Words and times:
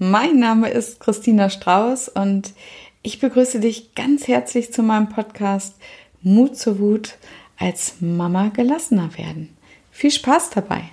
mein 0.00 0.38
Name 0.38 0.70
ist 0.70 0.98
Christina 0.98 1.50
Strauß 1.50 2.08
und 2.08 2.54
ich 3.02 3.20
begrüße 3.20 3.60
dich 3.60 3.94
ganz 3.94 4.28
herzlich 4.28 4.72
zu 4.72 4.82
meinem 4.82 5.10
Podcast 5.10 5.74
Mut 6.22 6.56
zur 6.56 6.78
Wut 6.78 7.16
als 7.58 7.96
Mama 8.00 8.48
gelassener 8.48 9.10
werden. 9.18 9.54
Viel 9.90 10.10
Spaß 10.10 10.50
dabei! 10.50 10.84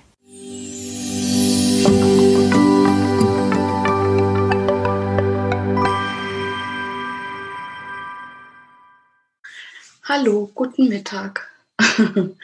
Hallo, 10.04 10.50
guten 10.54 10.88
Mittag. 10.88 11.50
da 11.78 12.34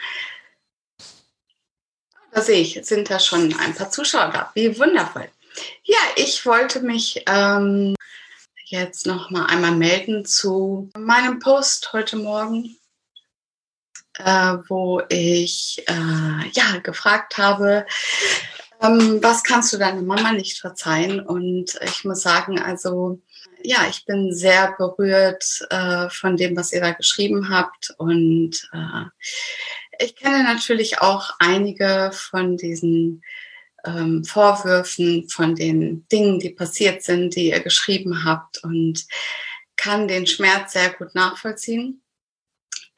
sehe 2.40 2.62
ich, 2.62 2.80
sind 2.84 3.10
da 3.10 3.18
schon 3.18 3.54
ein 3.54 3.74
paar 3.74 3.90
Zuschauer 3.90 4.30
da. 4.32 4.50
Wie 4.54 4.78
wundervoll. 4.78 5.28
Ja, 5.84 5.98
ich 6.16 6.44
wollte 6.46 6.80
mich 6.80 7.22
ähm, 7.26 7.94
jetzt 8.64 9.06
noch 9.06 9.30
mal 9.30 9.46
einmal 9.46 9.74
melden 9.74 10.24
zu 10.24 10.90
meinem 10.96 11.38
Post 11.38 11.92
heute 11.92 12.16
Morgen, 12.16 12.76
äh, 14.18 14.56
wo 14.68 15.02
ich 15.08 15.84
äh, 15.86 16.48
ja 16.52 16.78
gefragt 16.82 17.38
habe, 17.38 17.86
ähm, 18.80 19.22
was 19.22 19.44
kannst 19.44 19.72
du 19.72 19.78
deiner 19.78 20.02
Mama 20.02 20.32
nicht 20.32 20.58
verzeihen? 20.58 21.20
Und 21.20 21.78
ich 21.82 22.04
muss 22.04 22.22
sagen, 22.22 22.60
also 22.60 23.20
ja, 23.62 23.86
ich 23.88 24.04
bin 24.04 24.34
sehr 24.34 24.74
berührt 24.76 25.44
äh, 25.70 26.10
von 26.10 26.36
dem, 26.36 26.56
was 26.56 26.72
ihr 26.72 26.80
da 26.80 26.92
geschrieben 26.92 27.48
habt 27.48 27.94
und 27.98 28.68
äh, 28.72 29.04
ich 29.98 30.16
kenne 30.16 30.42
natürlich 30.42 31.00
auch 31.00 31.30
einige 31.38 32.10
von 32.12 32.56
diesen 32.56 33.22
ähm, 33.84 34.24
Vorwürfen, 34.24 35.28
von 35.28 35.54
den 35.54 36.06
Dingen, 36.08 36.38
die 36.38 36.50
passiert 36.50 37.02
sind, 37.02 37.36
die 37.36 37.50
ihr 37.50 37.60
geschrieben 37.60 38.24
habt 38.24 38.62
und 38.64 39.06
kann 39.76 40.08
den 40.08 40.26
Schmerz 40.26 40.72
sehr 40.72 40.90
gut 40.90 41.14
nachvollziehen. 41.14 42.02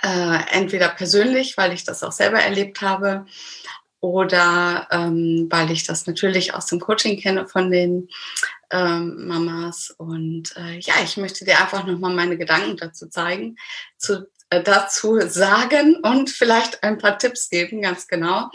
Äh, 0.03 0.39
entweder 0.53 0.89
persönlich, 0.89 1.57
weil 1.57 1.73
ich 1.73 1.85
das 1.85 2.03
auch 2.03 2.13
selber 2.13 2.39
erlebt 2.39 2.83
habe, 2.83 3.27
oder 4.01 4.87
ähm, 4.91 5.49
weil 5.51 5.71
ich 5.71 5.85
das 5.85 6.07
natürlich 6.07 6.55
aus 6.55 6.67
dem 6.67 6.81
Coaching 6.81 7.19
kenne 7.19 7.49
von 7.49 7.71
den 7.71 8.09
ähm, 8.71 9.27
Mamas. 9.27 9.95
Und 9.97 10.57
äh, 10.57 10.79
ja, 10.79 10.95
ich 11.03 11.17
möchte 11.17 11.45
dir 11.45 11.59
einfach 11.59 11.85
nochmal 11.87 12.15
meine 12.15 12.37
Gedanken 12.37 12.77
dazu 12.77 13.09
zeigen, 13.09 13.57
zu 13.97 14.29
dazu 14.51 15.21
sagen 15.29 15.97
und 16.03 16.31
vielleicht 16.31 16.85
ein 16.85 16.99
paar 16.99 17.19
Tipps 17.19 17.49
geben, 17.49 17.83
ganz 17.83 18.07
genau, 18.07 18.49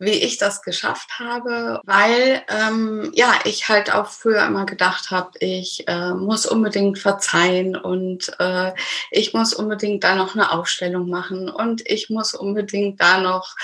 wie 0.00 0.10
ich 0.10 0.38
das 0.38 0.62
geschafft 0.62 1.18
habe, 1.20 1.80
weil 1.84 2.42
ähm, 2.48 3.12
ja 3.14 3.32
ich 3.44 3.68
halt 3.68 3.94
auch 3.94 4.08
früher 4.08 4.44
immer 4.44 4.66
gedacht 4.66 5.10
habe, 5.10 5.30
ich 5.38 5.86
äh, 5.86 6.14
muss 6.14 6.46
unbedingt 6.46 6.98
verzeihen 6.98 7.76
und 7.76 8.32
äh, 8.40 8.72
ich 9.12 9.32
muss 9.32 9.54
unbedingt 9.54 10.02
da 10.02 10.16
noch 10.16 10.34
eine 10.34 10.50
Aufstellung 10.50 11.08
machen 11.08 11.48
und 11.48 11.88
ich 11.88 12.10
muss 12.10 12.34
unbedingt 12.34 13.00
da 13.00 13.20
noch 13.20 13.54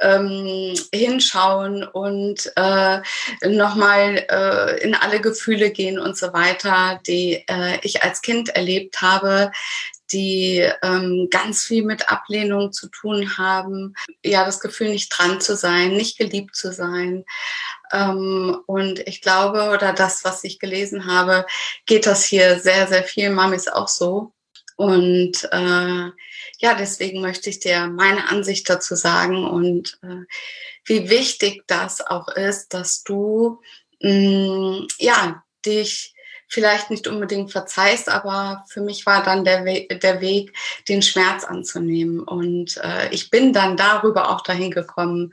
ähm, 0.00 0.74
hinschauen 0.92 1.84
und 1.84 2.50
äh, 2.56 3.00
nochmal 3.46 4.24
äh, 4.30 4.82
in 4.82 4.94
alle 4.94 5.20
Gefühle 5.20 5.70
gehen 5.70 5.98
und 5.98 6.16
so 6.16 6.32
weiter, 6.32 7.00
die 7.06 7.44
äh, 7.46 7.78
ich 7.82 8.02
als 8.02 8.22
Kind 8.22 8.48
erlebt 8.48 9.02
habe, 9.02 9.50
die 10.12 10.68
ähm, 10.82 11.28
ganz 11.30 11.62
viel 11.62 11.84
mit 11.84 12.08
Ablehnung 12.10 12.72
zu 12.72 12.88
tun 12.88 13.38
haben. 13.38 13.94
Ja, 14.22 14.44
das 14.44 14.60
Gefühl, 14.60 14.90
nicht 14.90 15.08
dran 15.10 15.40
zu 15.40 15.56
sein, 15.56 15.92
nicht 15.94 16.18
geliebt 16.18 16.54
zu 16.54 16.72
sein. 16.72 17.24
Ähm, 17.92 18.58
und 18.66 19.00
ich 19.00 19.20
glaube, 19.20 19.70
oder 19.70 19.92
das, 19.92 20.24
was 20.24 20.44
ich 20.44 20.58
gelesen 20.58 21.06
habe, 21.06 21.46
geht 21.86 22.06
das 22.06 22.24
hier 22.24 22.58
sehr, 22.58 22.86
sehr 22.86 23.04
viel. 23.04 23.30
Mami 23.30 23.56
ist 23.56 23.72
auch 23.72 23.88
so. 23.88 24.32
Und 24.76 25.48
äh, 25.52 26.10
ja, 26.58 26.74
deswegen 26.78 27.20
möchte 27.20 27.48
ich 27.50 27.60
dir 27.60 27.86
meine 27.86 28.28
Ansicht 28.28 28.68
dazu 28.68 28.96
sagen 28.96 29.46
und 29.46 29.98
äh, 30.02 30.24
wie 30.84 31.08
wichtig 31.08 31.62
das 31.66 32.00
auch 32.00 32.28
ist, 32.28 32.74
dass 32.74 33.04
du 33.04 33.60
mh, 34.00 34.10
mm, 34.10 34.86
ja 34.98 35.44
dich 35.64 36.13
vielleicht 36.48 36.90
nicht 36.90 37.06
unbedingt 37.06 37.52
verzeihst, 37.52 38.08
aber 38.08 38.64
für 38.68 38.80
mich 38.80 39.06
war 39.06 39.22
dann 39.22 39.44
der, 39.44 39.64
We 39.64 39.86
der 39.88 40.20
Weg, 40.20 40.56
den 40.88 41.02
Schmerz 41.02 41.44
anzunehmen. 41.44 42.20
Und 42.20 42.76
äh, 42.78 43.08
ich 43.10 43.30
bin 43.30 43.52
dann 43.52 43.76
darüber 43.76 44.30
auch 44.30 44.42
dahin 44.42 44.70
gekommen, 44.70 45.32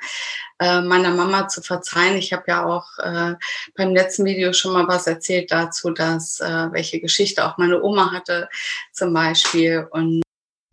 äh, 0.59 0.81
meiner 0.81 1.11
Mama 1.11 1.47
zu 1.47 1.61
verzeihen. 1.61 2.17
Ich 2.17 2.33
habe 2.33 2.43
ja 2.47 2.65
auch 2.65 2.97
äh, 2.99 3.35
beim 3.75 3.93
letzten 3.93 4.25
Video 4.25 4.53
schon 4.53 4.73
mal 4.73 4.87
was 4.87 5.07
erzählt 5.07 5.51
dazu, 5.51 5.91
dass 5.91 6.39
äh, 6.39 6.67
welche 6.71 6.99
Geschichte 6.99 7.45
auch 7.45 7.57
meine 7.57 7.81
Oma 7.81 8.11
hatte 8.11 8.49
zum 8.91 9.13
Beispiel. 9.13 9.87
Und 9.91 10.21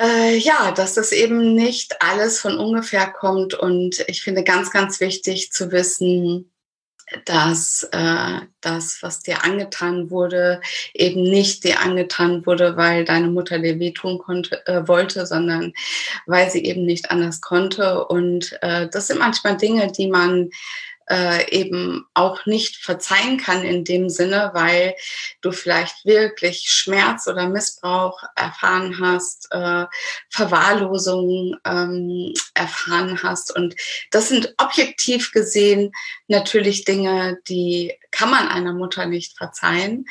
äh, 0.00 0.36
ja, 0.36 0.70
dass 0.72 0.94
das 0.94 1.12
eben 1.12 1.54
nicht 1.54 2.00
alles 2.00 2.40
von 2.40 2.58
ungefähr 2.58 3.10
kommt. 3.10 3.54
Und 3.54 4.04
ich 4.08 4.22
finde 4.22 4.44
ganz, 4.44 4.70
ganz 4.70 5.00
wichtig 5.00 5.52
zu 5.52 5.72
wissen, 5.72 6.52
dass 7.24 7.88
äh, 7.92 8.40
das, 8.60 8.98
was 9.02 9.20
dir 9.20 9.44
angetan 9.44 10.10
wurde, 10.10 10.60
eben 10.94 11.22
nicht 11.22 11.64
dir 11.64 11.80
angetan 11.80 12.44
wurde, 12.46 12.76
weil 12.76 13.04
deine 13.04 13.28
Mutter 13.28 13.58
dir 13.58 13.78
wehtun 13.78 14.18
konnte, 14.18 14.66
äh, 14.66 14.86
wollte, 14.86 15.26
sondern 15.26 15.72
weil 16.26 16.50
sie 16.50 16.64
eben 16.64 16.84
nicht 16.84 17.10
anders 17.10 17.40
konnte. 17.40 18.04
Und 18.06 18.58
äh, 18.62 18.88
das 18.88 19.06
sind 19.06 19.18
manchmal 19.18 19.56
Dinge, 19.56 19.90
die 19.92 20.08
man 20.08 20.50
äh, 21.10 21.50
eben 21.50 22.06
auch 22.14 22.46
nicht 22.46 22.76
verzeihen 22.76 23.38
kann 23.38 23.62
in 23.62 23.84
dem 23.84 24.08
Sinne, 24.08 24.50
weil 24.54 24.94
du 25.40 25.52
vielleicht 25.52 26.04
wirklich 26.04 26.64
Schmerz 26.66 27.26
oder 27.26 27.48
Missbrauch 27.48 28.22
erfahren 28.36 28.98
hast, 29.00 29.48
äh, 29.50 29.86
Verwahrlosung 30.30 31.56
ähm, 31.64 32.34
erfahren 32.54 33.22
hast. 33.22 33.54
Und 33.54 33.74
das 34.10 34.28
sind 34.28 34.54
objektiv 34.58 35.32
gesehen 35.32 35.92
natürlich 36.28 36.84
Dinge, 36.84 37.38
die 37.48 37.94
kann 38.10 38.30
man 38.30 38.48
einer 38.48 38.72
Mutter 38.72 39.06
nicht 39.06 39.36
verzeihen. 39.36 40.06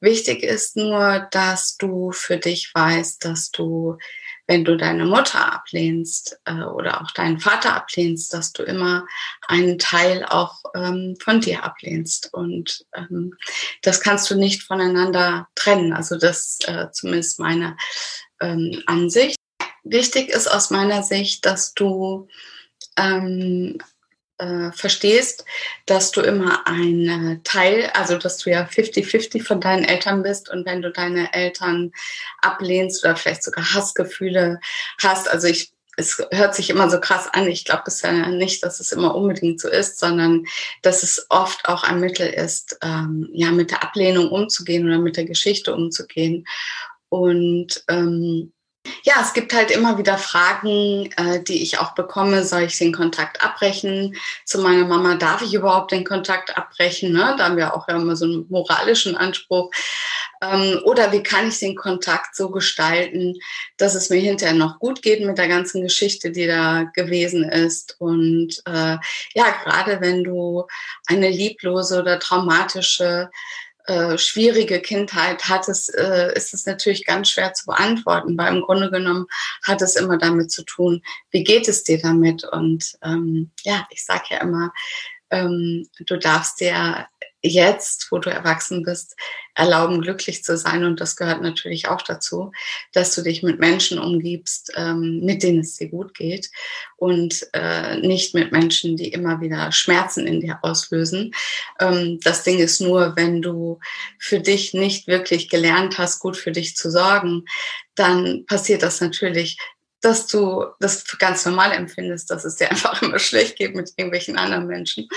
Wichtig 0.00 0.42
ist 0.42 0.76
nur, 0.76 1.26
dass 1.30 1.76
du 1.76 2.12
für 2.12 2.36
dich 2.36 2.70
weißt, 2.74 3.24
dass 3.24 3.50
du 3.50 3.98
wenn 4.46 4.64
du 4.64 4.76
deine 4.76 5.06
Mutter 5.06 5.52
ablehnst 5.52 6.38
äh, 6.44 6.62
oder 6.62 7.00
auch 7.00 7.10
deinen 7.12 7.40
Vater 7.40 7.74
ablehnst, 7.74 8.34
dass 8.34 8.52
du 8.52 8.62
immer 8.62 9.06
einen 9.46 9.78
Teil 9.78 10.24
auch 10.24 10.62
ähm, 10.74 11.16
von 11.20 11.40
dir 11.40 11.64
ablehnst. 11.64 12.32
Und 12.32 12.84
ähm, 12.94 13.34
das 13.82 14.00
kannst 14.00 14.30
du 14.30 14.34
nicht 14.34 14.62
voneinander 14.62 15.48
trennen. 15.54 15.92
Also 15.92 16.18
das 16.18 16.58
äh, 16.66 16.90
zumindest 16.92 17.40
meine 17.40 17.76
ähm, 18.40 18.82
Ansicht. 18.86 19.38
Wichtig 19.82 20.28
ist 20.28 20.48
aus 20.48 20.70
meiner 20.70 21.02
Sicht, 21.02 21.44
dass 21.46 21.74
du 21.74 22.28
ähm, 22.98 23.78
äh, 24.38 24.72
verstehst, 24.72 25.44
dass 25.86 26.10
du 26.10 26.20
immer 26.20 26.66
ein 26.66 27.40
Teil, 27.44 27.90
also 27.94 28.18
dass 28.18 28.38
du 28.38 28.50
ja 28.50 28.64
50-50 28.64 29.44
von 29.44 29.60
deinen 29.60 29.84
Eltern 29.84 30.22
bist 30.22 30.50
und 30.50 30.66
wenn 30.66 30.82
du 30.82 30.90
deine 30.90 31.32
Eltern 31.32 31.92
ablehnst 32.40 33.04
oder 33.04 33.16
vielleicht 33.16 33.42
sogar 33.42 33.74
Hassgefühle 33.74 34.60
hast, 35.00 35.28
also 35.28 35.46
ich 35.46 35.74
es 35.96 36.20
hört 36.32 36.54
sich 36.54 36.70
immer 36.70 36.90
so 36.90 36.98
krass 37.00 37.28
an. 37.32 37.46
Ich 37.46 37.64
glaube 37.64 37.84
es 37.86 38.02
ja 38.02 38.28
nicht, 38.28 38.64
dass 38.64 38.80
es 38.80 38.92
immer 38.92 39.14
unbedingt 39.14 39.60
so 39.60 39.68
ist, 39.68 39.98
sondern 39.98 40.44
dass 40.82 41.02
es 41.02 41.26
oft 41.28 41.68
auch 41.68 41.84
ein 41.84 42.00
Mittel 42.00 42.26
ist, 42.26 42.78
ähm, 42.82 43.28
ja, 43.32 43.52
mit 43.52 43.70
der 43.70 43.82
Ablehnung 43.82 44.28
umzugehen 44.30 44.86
oder 44.86 44.98
mit 44.98 45.16
der 45.16 45.24
Geschichte 45.24 45.74
umzugehen. 45.74 46.46
Und 47.08 47.84
ähm, 47.88 48.52
ja, 49.02 49.14
es 49.20 49.32
gibt 49.32 49.54
halt 49.54 49.70
immer 49.70 49.98
wieder 49.98 50.18
Fragen, 50.18 51.10
äh, 51.16 51.42
die 51.42 51.62
ich 51.62 51.78
auch 51.78 51.94
bekomme. 51.94 52.44
Soll 52.44 52.62
ich 52.62 52.78
den 52.78 52.92
Kontakt 52.92 53.42
abbrechen? 53.42 54.16
Zu 54.44 54.60
meiner 54.60 54.86
Mama 54.86 55.14
darf 55.16 55.42
ich 55.42 55.54
überhaupt 55.54 55.92
den 55.92 56.04
Kontakt 56.04 56.56
abbrechen? 56.56 57.12
Ne? 57.12 57.34
Da 57.38 57.46
haben 57.46 57.56
wir 57.56 57.74
auch 57.74 57.88
ja 57.88 57.96
immer 57.96 58.16
so 58.16 58.24
einen 58.24 58.46
moralischen 58.48 59.16
Anspruch. 59.16 59.70
Ähm, 60.42 60.80
oder 60.84 61.12
wie 61.12 61.22
kann 61.22 61.48
ich 61.48 61.58
den 61.58 61.76
Kontakt 61.76 62.36
so 62.36 62.50
gestalten, 62.50 63.38
dass 63.78 63.94
es 63.94 64.10
mir 64.10 64.20
hinterher 64.20 64.54
noch 64.54 64.78
gut 64.78 65.02
geht 65.02 65.24
mit 65.24 65.38
der 65.38 65.48
ganzen 65.48 65.82
Geschichte, 65.82 66.30
die 66.30 66.46
da 66.46 66.84
gewesen 66.94 67.44
ist? 67.44 67.96
Und 67.98 68.62
äh, 68.66 68.96
ja, 69.34 69.50
gerade 69.64 70.00
wenn 70.00 70.24
du 70.24 70.66
eine 71.06 71.30
lieblose 71.30 72.00
oder 72.00 72.18
traumatische 72.18 73.30
äh, 73.86 74.16
schwierige 74.16 74.80
Kindheit 74.80 75.48
hat 75.48 75.68
es, 75.68 75.88
äh, 75.90 76.32
ist 76.34 76.54
es 76.54 76.66
natürlich 76.66 77.04
ganz 77.04 77.30
schwer 77.30 77.52
zu 77.52 77.66
beantworten, 77.66 78.36
weil 78.38 78.54
im 78.54 78.62
Grunde 78.62 78.90
genommen 78.90 79.26
hat 79.62 79.82
es 79.82 79.96
immer 79.96 80.16
damit 80.18 80.50
zu 80.50 80.64
tun, 80.64 81.02
wie 81.30 81.44
geht 81.44 81.68
es 81.68 81.84
dir 81.84 82.00
damit? 82.00 82.44
Und 82.44 82.96
ähm, 83.02 83.50
ja, 83.62 83.86
ich 83.90 84.04
sage 84.04 84.24
ja 84.30 84.38
immer, 84.38 84.72
ähm, 85.30 85.86
du 86.06 86.16
darfst 86.16 86.60
dir 86.60 87.06
jetzt, 87.44 88.08
wo 88.10 88.18
du 88.18 88.30
erwachsen 88.30 88.82
bist, 88.82 89.16
erlauben, 89.54 90.00
glücklich 90.00 90.42
zu 90.42 90.56
sein. 90.56 90.84
Und 90.84 91.00
das 91.00 91.14
gehört 91.14 91.42
natürlich 91.42 91.88
auch 91.88 92.02
dazu, 92.02 92.50
dass 92.92 93.14
du 93.14 93.22
dich 93.22 93.42
mit 93.42 93.60
Menschen 93.60 93.98
umgibst, 93.98 94.72
ähm, 94.76 95.20
mit 95.20 95.42
denen 95.42 95.60
es 95.60 95.76
dir 95.76 95.88
gut 95.88 96.14
geht 96.14 96.50
und 96.96 97.46
äh, 97.52 97.98
nicht 97.98 98.34
mit 98.34 98.50
Menschen, 98.50 98.96
die 98.96 99.08
immer 99.08 99.40
wieder 99.40 99.70
Schmerzen 99.72 100.26
in 100.26 100.40
dir 100.40 100.58
auslösen. 100.62 101.32
Ähm, 101.80 102.18
das 102.22 102.42
Ding 102.42 102.58
ist 102.58 102.80
nur, 102.80 103.14
wenn 103.16 103.42
du 103.42 103.78
für 104.18 104.40
dich 104.40 104.74
nicht 104.74 105.06
wirklich 105.06 105.48
gelernt 105.48 105.98
hast, 105.98 106.20
gut 106.20 106.36
für 106.36 106.50
dich 106.50 106.76
zu 106.76 106.90
sorgen, 106.90 107.44
dann 107.94 108.44
passiert 108.46 108.82
das 108.82 109.00
natürlich 109.00 109.58
dass 110.04 110.26
du 110.26 110.66
das 110.80 111.04
ganz 111.18 111.44
normal 111.46 111.72
empfindest, 111.72 112.30
dass 112.30 112.44
es 112.44 112.56
dir 112.56 112.70
einfach 112.70 113.00
immer 113.02 113.18
schlecht 113.18 113.56
geht 113.56 113.74
mit 113.74 113.92
irgendwelchen 113.96 114.36
anderen 114.36 114.66
Menschen. 114.66 115.08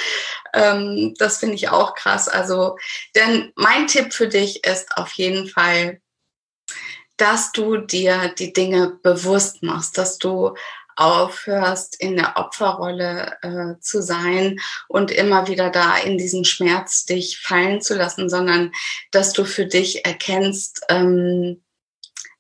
Ähm, 0.54 1.14
das 1.18 1.38
finde 1.38 1.56
ich 1.56 1.70
auch 1.70 1.96
krass. 1.96 2.28
Also, 2.28 2.78
denn 3.16 3.52
mein 3.56 3.88
Tipp 3.88 4.14
für 4.14 4.28
dich 4.28 4.64
ist 4.66 4.98
auf 4.98 5.12
jeden 5.14 5.48
Fall, 5.48 6.02
dass 7.18 7.52
du 7.52 7.78
dir 7.78 8.34
die 8.38 8.54
Dinge 8.54 9.00
bewusst 9.02 9.64
machst, 9.64 9.98
dass 9.98 10.20
du 10.20 10.56
aufhörst, 10.96 12.00
in 12.00 12.18
der 12.18 12.38
Opferrolle 12.38 13.38
äh, 13.44 13.80
zu 13.80 14.02
sein 14.02 14.60
und 14.88 15.12
immer 15.12 15.48
wieder 15.48 15.70
da 15.70 15.96
in 15.98 16.18
diesen 16.18 16.44
Schmerz 16.44 17.06
dich 17.06 17.40
fallen 17.40 17.82
zu 17.82 17.96
lassen, 17.96 18.30
sondern 18.30 18.72
dass 19.12 19.32
du 19.34 19.46
für 19.46 19.68
dich 19.68 20.06
erkennst, 20.06 20.82
ähm, 20.90 21.62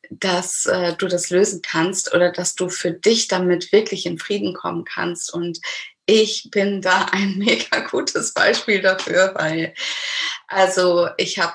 dass 0.10 0.66
äh, 0.66 0.96
du 0.96 1.08
das 1.08 1.30
lösen 1.30 1.62
kannst 1.62 2.14
oder 2.14 2.32
dass 2.32 2.56
du 2.56 2.70
für 2.70 2.92
dich 2.92 3.28
damit 3.28 3.72
wirklich 3.72 4.06
in 4.06 4.20
Frieden 4.20 4.54
kommen 4.54 4.86
kannst. 4.86 5.34
Und 5.34 5.60
ich 6.06 6.50
bin 6.52 6.82
da 6.82 7.08
ein 7.12 7.36
mega 7.38 7.80
gutes 7.80 8.34
Beispiel 8.34 8.82
dafür, 8.82 9.34
weil 9.36 9.74
also 10.48 11.10
ich 11.18 11.40
habe, 11.40 11.54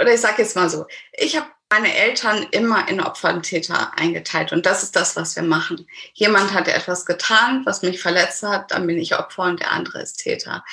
oder 0.00 0.14
ich 0.14 0.20
sage 0.20 0.42
jetzt 0.42 0.56
mal 0.56 0.70
so, 0.70 0.86
ich 1.12 1.36
habe 1.36 1.46
meine 1.72 1.94
Eltern 1.94 2.48
immer 2.50 2.88
in 2.88 3.00
Opfer 3.00 3.32
und 3.32 3.42
Täter 3.42 3.92
eingeteilt. 3.96 4.52
Und 4.52 4.66
das 4.66 4.82
ist 4.82 4.96
das, 4.96 5.14
was 5.14 5.36
wir 5.36 5.44
machen. 5.44 5.86
Jemand 6.14 6.52
hat 6.52 6.66
etwas 6.66 7.06
getan, 7.06 7.62
was 7.64 7.82
mich 7.82 8.02
verletzt 8.02 8.42
hat, 8.42 8.72
dann 8.72 8.88
bin 8.88 8.98
ich 8.98 9.16
Opfer 9.16 9.44
und 9.44 9.60
der 9.60 9.70
andere 9.70 10.02
ist 10.02 10.16
Täter. 10.16 10.64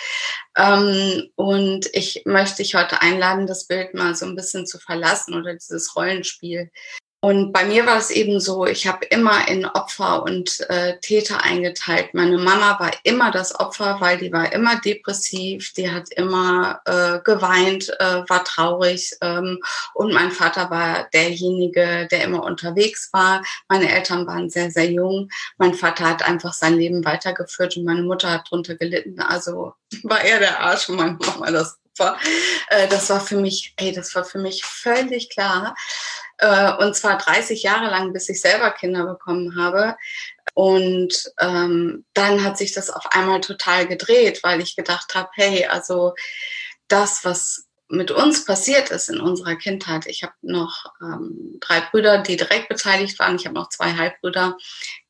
Ähm, 0.57 1.30
und 1.35 1.88
ich 1.94 2.23
möchte 2.25 2.57
dich 2.57 2.73
heute 2.73 3.00
einladen, 3.01 3.45
das 3.45 3.68
Bild 3.68 3.94
mal 3.94 4.15
so 4.15 4.25
ein 4.25 4.35
bisschen 4.35 4.65
zu 4.65 4.80
verlassen 4.80 5.35
oder 5.35 5.53
dieses 5.53 5.95
Rollenspiel. 5.95 6.71
Und 7.19 7.51
bei 7.51 7.65
mir 7.65 7.87
war 7.87 7.97
es 7.97 8.11
eben 8.11 8.39
so, 8.39 8.67
ich 8.67 8.85
habe 8.85 9.03
immer 9.07 9.47
in 9.47 9.65
Opfer 9.65 10.21
und 10.21 10.59
äh, 10.69 10.99
Täter 10.99 11.43
eingeteilt. 11.43 12.13
Meine 12.13 12.37
Mama 12.37 12.79
war 12.79 12.91
immer 13.03 13.31
das 13.31 13.59
Opfer, 13.59 13.97
weil 13.99 14.19
die 14.19 14.31
war 14.31 14.53
immer 14.53 14.79
depressiv, 14.79 15.73
die 15.73 15.89
hat 15.89 16.09
immer 16.11 16.79
äh, 16.85 17.19
geweint, 17.23 17.89
äh, 17.99 18.21
war 18.27 18.43
traurig. 18.43 19.17
Ähm, 19.21 19.59
und 19.95 20.13
mein 20.13 20.31
Vater 20.31 20.69
war 20.69 21.07
derjenige, 21.11 22.07
der 22.11 22.23
immer 22.23 22.43
unterwegs 22.43 23.09
war. 23.11 23.43
Meine 23.67 23.91
Eltern 23.91 24.27
waren 24.27 24.51
sehr, 24.51 24.69
sehr 24.69 24.91
jung. 24.91 25.29
Mein 25.57 25.73
Vater 25.73 26.07
hat 26.07 26.21
einfach 26.21 26.53
sein 26.53 26.77
Leben 26.77 27.03
weitergeführt 27.03 27.77
und 27.77 27.85
meine 27.85 28.03
Mutter 28.03 28.29
hat 28.29 28.51
drunter 28.51 28.75
gelitten. 28.75 29.19
Also 29.21 29.73
war 30.03 30.21
er 30.21 30.39
der 30.39 30.59
Arsch 30.59 30.87
und 30.87 30.97
meine 30.97 31.17
Mama 31.19 31.49
das 31.49 31.79
Opfer. 31.97 32.17
Äh, 32.69 32.88
das 32.88 33.09
war 33.09 33.19
für 33.19 33.38
mich, 33.38 33.73
ey, 33.77 33.91
das 33.91 34.13
war 34.15 34.23
für 34.23 34.39
mich 34.39 34.63
völlig 34.63 35.29
klar. 35.29 35.75
Äh, 36.38 36.73
und 36.77 36.95
zwar 36.95 37.17
30 37.17 37.63
Jahre 37.63 37.89
lang, 37.89 38.13
bis 38.13 38.29
ich 38.29 38.41
selber 38.41 38.71
Kinder 38.71 39.05
bekommen 39.05 39.59
habe. 39.59 39.95
Und 40.53 41.31
ähm, 41.39 42.05
dann 42.13 42.44
hat 42.44 42.57
sich 42.57 42.73
das 42.73 42.89
auf 42.89 43.05
einmal 43.11 43.41
total 43.41 43.88
gedreht, 43.88 44.41
weil 44.44 44.61
ich 44.61 44.75
gedacht 44.75 45.15
habe, 45.15 45.29
hey, 45.33 45.65
also 45.65 46.13
das, 46.88 47.25
was 47.25 47.67
mit 47.89 48.11
uns 48.11 48.44
passiert 48.44 48.91
ist 48.91 49.09
in 49.09 49.21
unserer 49.21 49.55
Kindheit. 49.55 50.07
Ich 50.07 50.23
habe 50.23 50.33
noch 50.41 50.94
ähm, 51.01 51.57
drei 51.61 51.81
Brüder, 51.81 52.17
die 52.17 52.35
direkt 52.35 52.67
beteiligt 52.67 53.17
waren. 53.19 53.38
Ich 53.38 53.45
habe 53.45 53.55
noch 53.55 53.69
zwei 53.69 53.94
Halbbrüder, 53.94 54.57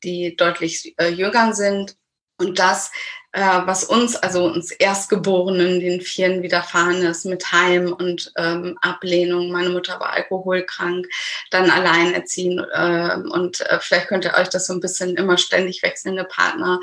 die 0.04 0.36
deutlich 0.36 0.94
äh, 0.98 1.08
jünger 1.08 1.54
sind. 1.54 1.96
Und 2.38 2.58
das 2.58 2.90
äh, 3.32 3.60
was 3.66 3.84
uns, 3.84 4.16
also 4.16 4.46
uns 4.46 4.70
Erstgeborenen, 4.70 5.80
den 5.80 6.00
Vieren 6.00 6.42
widerfahren 6.42 7.02
ist 7.02 7.26
mit 7.26 7.52
Heim 7.52 7.92
und 7.92 8.32
ähm, 8.36 8.78
Ablehnung. 8.80 9.50
Meine 9.50 9.68
Mutter 9.68 10.00
war 10.00 10.14
alkoholkrank, 10.14 11.06
dann 11.50 11.70
alleinerziehend 11.70 12.66
äh, 12.72 13.16
und 13.16 13.60
äh, 13.60 13.78
vielleicht 13.80 14.08
könnt 14.08 14.24
ihr 14.24 14.34
euch 14.34 14.48
das 14.48 14.66
so 14.66 14.72
ein 14.72 14.80
bisschen 14.80 15.16
immer 15.16 15.36
ständig 15.36 15.82
wechselnde 15.82 16.24
Partner, 16.24 16.80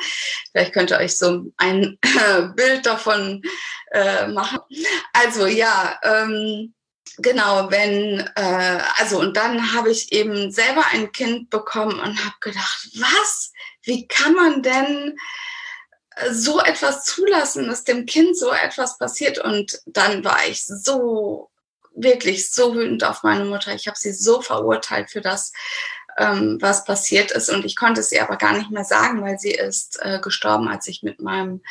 vielleicht 0.52 0.74
könnt 0.74 0.92
ihr 0.92 1.00
euch 1.00 1.18
so 1.18 1.46
ein 1.58 1.98
Bild 2.56 2.86
davon 2.86 3.42
äh, 3.92 4.28
machen. 4.28 4.60
Also 5.14 5.48
ja, 5.48 6.00
ähm, 6.04 6.74
Genau, 7.18 7.72
wenn, 7.72 8.20
äh, 8.36 8.80
also 8.98 9.20
und 9.20 9.38
dann 9.38 9.74
habe 9.74 9.90
ich 9.90 10.12
eben 10.12 10.52
selber 10.52 10.84
ein 10.92 11.14
Kind 11.14 11.50
bekommen 11.50 11.98
und 11.98 12.26
habe 12.26 12.36
gedacht, 12.42 12.90
was? 12.96 13.54
Wie 13.86 14.08
kann 14.08 14.34
man 14.34 14.62
denn 14.62 15.18
so 16.32 16.60
etwas 16.60 17.04
zulassen, 17.04 17.68
dass 17.68 17.84
dem 17.84 18.06
Kind 18.06 18.38
so 18.38 18.52
etwas 18.52 18.98
passiert. 18.98 19.40
Und 19.40 19.82
dann 19.86 20.24
war 20.24 20.40
ich 20.48 20.66
so, 20.66 21.50
wirklich 21.94 22.52
so 22.52 22.76
wütend 22.76 23.04
auf 23.04 23.24
meine 23.24 23.46
Mutter. 23.46 23.74
Ich 23.74 23.88
habe 23.88 23.98
sie 23.98 24.12
so 24.12 24.42
verurteilt 24.42 25.10
für 25.10 25.22
das, 25.22 25.52
ähm, 26.18 26.58
was 26.62 26.86
passiert 26.86 27.32
ist. 27.32 27.50
Und 27.50 27.66
ich 27.66 27.76
konnte 27.76 28.02
es 28.02 28.12
ihr 28.12 28.24
aber 28.24 28.38
gar 28.38 28.54
nicht 28.54 28.72
mehr 28.72 28.84
sagen, 28.84 29.22
weil 29.22 29.40
sie 29.40 29.52
ist 29.52 30.00
äh, 30.02 30.20
gestorben, 30.20 30.68
als 30.68 30.88
ich 30.88 31.04
mit 31.04 31.22
meinem 31.22 31.62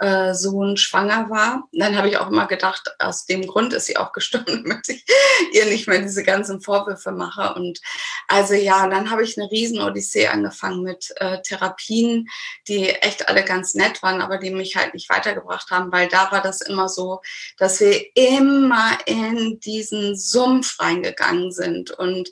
äh, 0.00 0.34
Sohn 0.34 0.76
schwanger 0.76 1.30
war. 1.30 1.68
Dann 1.72 1.96
habe 1.96 2.08
ich 2.08 2.18
auch 2.18 2.28
immer 2.28 2.46
gedacht, 2.46 2.94
aus 2.98 3.26
dem 3.26 3.46
Grund 3.46 3.72
ist 3.72 3.86
sie 3.86 3.96
auch 3.96 4.12
gestorben, 4.16 4.64
damit 4.64 4.88
ich 4.88 5.04
ihr 5.52 5.66
nicht 5.66 5.88
mehr 5.88 6.00
diese 6.00 6.22
ganzen 6.22 6.60
Vorwürfe 6.60 7.12
mache. 7.12 7.54
Und 7.54 7.80
also 8.28 8.54
ja, 8.54 8.88
dann 8.88 9.10
habe 9.10 9.22
ich 9.22 9.38
eine 9.38 9.50
riesen 9.50 9.80
Odyssee 9.80 10.26
angefangen 10.28 10.82
mit 10.82 11.12
äh, 11.16 11.40
Therapien, 11.42 12.28
die 12.68 12.90
echt 12.90 13.28
alle 13.28 13.44
ganz 13.44 13.74
nett 13.74 14.02
waren, 14.02 14.20
aber 14.20 14.38
die 14.38 14.50
mich 14.50 14.76
halt 14.76 14.94
nicht 14.94 15.08
weitergebracht 15.08 15.70
haben, 15.70 15.92
weil 15.92 16.08
da 16.08 16.30
war 16.30 16.42
das 16.42 16.60
immer 16.60 16.88
so, 16.88 17.20
dass 17.58 17.80
wir 17.80 18.04
immer 18.14 18.98
in 19.06 19.60
diesen 19.60 20.16
Sumpf 20.16 20.78
reingegangen 20.80 21.52
sind 21.52 21.90
und 21.90 22.30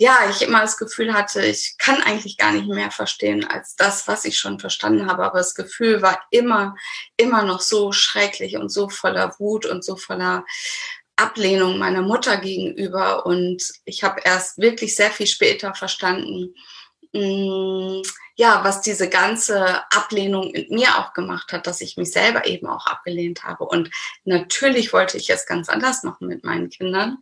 ja, 0.00 0.30
ich 0.30 0.40
immer 0.40 0.62
das 0.62 0.78
Gefühl 0.78 1.12
hatte, 1.12 1.44
ich 1.44 1.74
kann 1.76 2.02
eigentlich 2.02 2.38
gar 2.38 2.52
nicht 2.52 2.66
mehr 2.66 2.90
verstehen 2.90 3.44
als 3.44 3.76
das, 3.76 4.08
was 4.08 4.24
ich 4.24 4.38
schon 4.38 4.58
verstanden 4.58 5.06
habe. 5.06 5.24
Aber 5.26 5.36
das 5.36 5.54
Gefühl 5.54 6.00
war 6.00 6.22
immer, 6.30 6.74
immer 7.18 7.42
noch 7.42 7.60
so 7.60 7.92
schrecklich 7.92 8.56
und 8.56 8.70
so 8.70 8.88
voller 8.88 9.38
Wut 9.38 9.66
und 9.66 9.84
so 9.84 9.96
voller 9.96 10.46
Ablehnung 11.16 11.76
meiner 11.76 12.00
Mutter 12.00 12.38
gegenüber. 12.38 13.26
Und 13.26 13.62
ich 13.84 14.02
habe 14.02 14.22
erst 14.24 14.56
wirklich 14.56 14.96
sehr 14.96 15.10
viel 15.10 15.26
später 15.26 15.74
verstanden, 15.74 16.54
mh, 17.12 18.00
mm, 18.00 18.02
ja, 18.40 18.64
was 18.64 18.80
diese 18.80 19.10
ganze 19.10 19.82
Ablehnung 19.92 20.54
in 20.54 20.74
mir 20.74 20.96
auch 20.96 21.12
gemacht 21.12 21.52
hat, 21.52 21.66
dass 21.66 21.82
ich 21.82 21.98
mich 21.98 22.10
selber 22.10 22.46
eben 22.46 22.68
auch 22.68 22.86
abgelehnt 22.86 23.44
habe. 23.44 23.64
Und 23.64 23.90
natürlich 24.24 24.94
wollte 24.94 25.18
ich 25.18 25.28
es 25.28 25.44
ganz 25.44 25.68
anders 25.68 26.04
machen 26.04 26.26
mit 26.26 26.42
meinen 26.42 26.70
Kindern. 26.70 27.18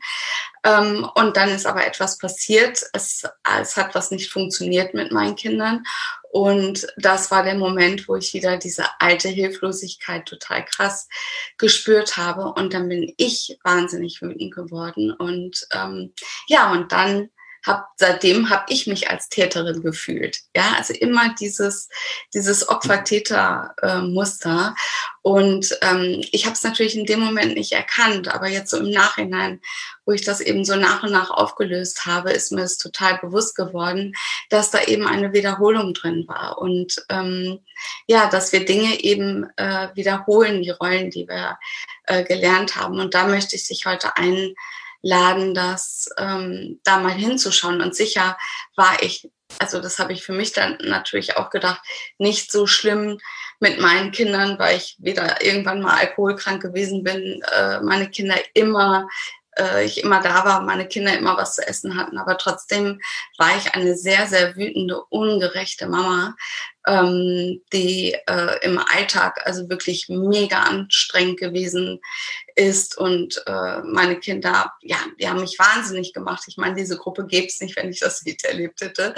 Ähm, 0.63 1.05
und 1.17 1.37
dann 1.37 1.48
ist 1.48 1.67
aber 1.67 1.84
etwas 1.84 2.19
passiert. 2.19 2.84
Es, 2.93 3.25
es 3.60 3.77
hat 3.77 3.96
was 3.96 4.13
nicht 4.13 4.31
funktioniert 4.31 4.94
mit 4.94 5.10
meinen 5.10 5.34
Kindern. 5.34 5.82
Und 6.31 6.87
das 6.96 7.32
war 7.32 7.43
der 7.43 7.56
Moment, 7.56 8.06
wo 8.06 8.15
ich 8.15 8.32
wieder 8.32 8.56
diese 8.56 8.84
alte 9.01 9.29
Hilflosigkeit 9.29 10.25
total 10.25 10.65
krass 10.67 11.08
gespürt 11.56 12.17
habe. 12.17 12.53
Und 12.53 12.75
dann 12.75 12.89
bin 12.89 13.13
ich 13.17 13.58
wahnsinnig 13.65 14.22
wütend 14.22 14.55
geworden. 14.55 15.10
Und 15.10 15.67
ähm, 15.72 16.13
ja, 16.46 16.70
und 16.70 16.93
dann 16.93 17.29
hab, 17.67 17.88
seitdem 17.96 18.50
habe 18.50 18.65
ich 18.69 18.86
mich 18.86 19.10
als 19.10 19.29
Täterin 19.29 19.82
gefühlt. 19.82 20.41
Ja, 20.55 20.74
also 20.77 20.94
immer 20.94 21.34
dieses, 21.34 21.88
dieses 22.34 22.69
Opfer-Täter-Muster. 22.69 24.74
Und 25.22 25.77
ähm, 25.82 26.24
ich 26.32 26.46
habe 26.46 26.55
es 26.55 26.62
natürlich 26.62 26.96
in 26.96 27.05
dem 27.05 27.20
Moment 27.20 27.55
nicht 27.55 27.72
erkannt, 27.72 28.32
aber 28.32 28.48
jetzt 28.48 28.70
so 28.70 28.79
im 28.79 28.91
Nachhinein, 28.91 29.60
wo 30.06 30.12
ich 30.12 30.22
das 30.22 30.41
eben 30.41 30.65
so 30.65 30.77
nach 30.77 31.03
und 31.03 31.12
nach 31.12 31.31
aufgelöst 31.31 32.06
habe, 32.06 32.31
ist 32.31 32.50
mir 32.50 32.62
es 32.62 32.79
total 32.79 33.19
bewusst 33.19 33.55
geworden, 33.55 34.15
dass 34.48 34.70
da 34.70 34.82
eben 34.84 35.06
eine 35.06 35.34
Wiederholung 35.34 35.93
drin 35.93 36.24
war. 36.27 36.58
Und 36.58 37.05
ähm, 37.10 37.58
ja, 38.06 38.31
dass 38.31 38.53
wir 38.53 38.65
Dinge 38.65 39.03
eben 39.03 39.46
äh, 39.56 39.88
wiederholen, 39.94 40.62
die 40.62 40.70
Rollen, 40.70 41.10
die 41.10 41.29
wir 41.29 41.58
äh, 42.05 42.24
gelernt 42.24 42.77
haben. 42.77 42.98
Und 42.98 43.15
da 43.15 43.27
möchte 43.27 43.55
ich 43.55 43.69
dich 43.69 43.84
heute 43.84 44.17
ein 44.17 44.55
laden, 45.02 45.55
das 45.55 46.08
ähm, 46.19 46.81
da 46.84 46.98
mal 46.98 47.12
hinzuschauen. 47.12 47.81
Und 47.81 47.94
sicher 47.94 48.36
war 48.76 49.02
ich, 49.02 49.31
also 49.58 49.81
das 49.81 49.98
habe 49.98 50.12
ich 50.12 50.22
für 50.22 50.32
mich 50.32 50.52
dann 50.52 50.78
natürlich 50.82 51.36
auch 51.36 51.50
gedacht, 51.50 51.81
nicht 52.19 52.50
so 52.50 52.67
schlimm 52.67 53.19
mit 53.60 53.81
meinen 53.81 54.12
Kindern, 54.12 54.58
weil 54.58 54.76
ich 54.76 54.96
weder 54.98 55.44
irgendwann 55.44 55.82
mal 55.82 55.96
alkoholkrank 55.96 56.62
gewesen 56.62 57.02
bin, 57.02 57.43
äh, 57.56 57.81
meine 57.81 58.08
Kinder 58.10 58.36
immer 58.55 59.08
äh, 59.58 59.84
ich 59.84 60.03
immer 60.03 60.20
da 60.20 60.44
war, 60.44 60.60
meine 60.62 60.86
Kinder 60.86 61.17
immer 61.17 61.36
was 61.36 61.56
zu 61.56 61.67
essen 61.67 61.96
hatten. 61.96 62.19
Aber 62.19 62.38
trotzdem 62.38 63.00
war 63.36 63.56
ich 63.56 63.74
eine 63.74 63.96
sehr, 63.96 64.27
sehr 64.27 64.56
wütende, 64.56 65.03
ungerechte 65.10 65.86
Mama, 65.86 66.36
ähm, 66.86 67.62
die 67.72 68.17
äh, 68.27 68.65
im 68.65 68.79
Alltag 68.79 69.46
also 69.46 69.69
wirklich 69.69 70.08
mega 70.08 70.62
anstrengend 70.62 71.38
gewesen 71.38 72.00
ist. 72.55 72.96
Und 72.96 73.43
äh, 73.46 73.79
meine 73.82 74.19
Kinder, 74.19 74.72
ja, 74.82 74.98
die 75.20 75.29
haben 75.29 75.41
mich 75.41 75.58
wahnsinnig 75.58 76.12
gemacht. 76.12 76.44
Ich 76.46 76.56
meine, 76.56 76.77
diese 76.77 76.96
Gruppe 76.96 77.27
gäbe 77.27 77.46
es 77.46 77.60
nicht, 77.60 77.77
wenn 77.77 77.91
ich 77.91 78.00
das 78.00 78.22
nicht 78.22 78.44
erlebt 78.44 78.81
hätte. 78.81 79.15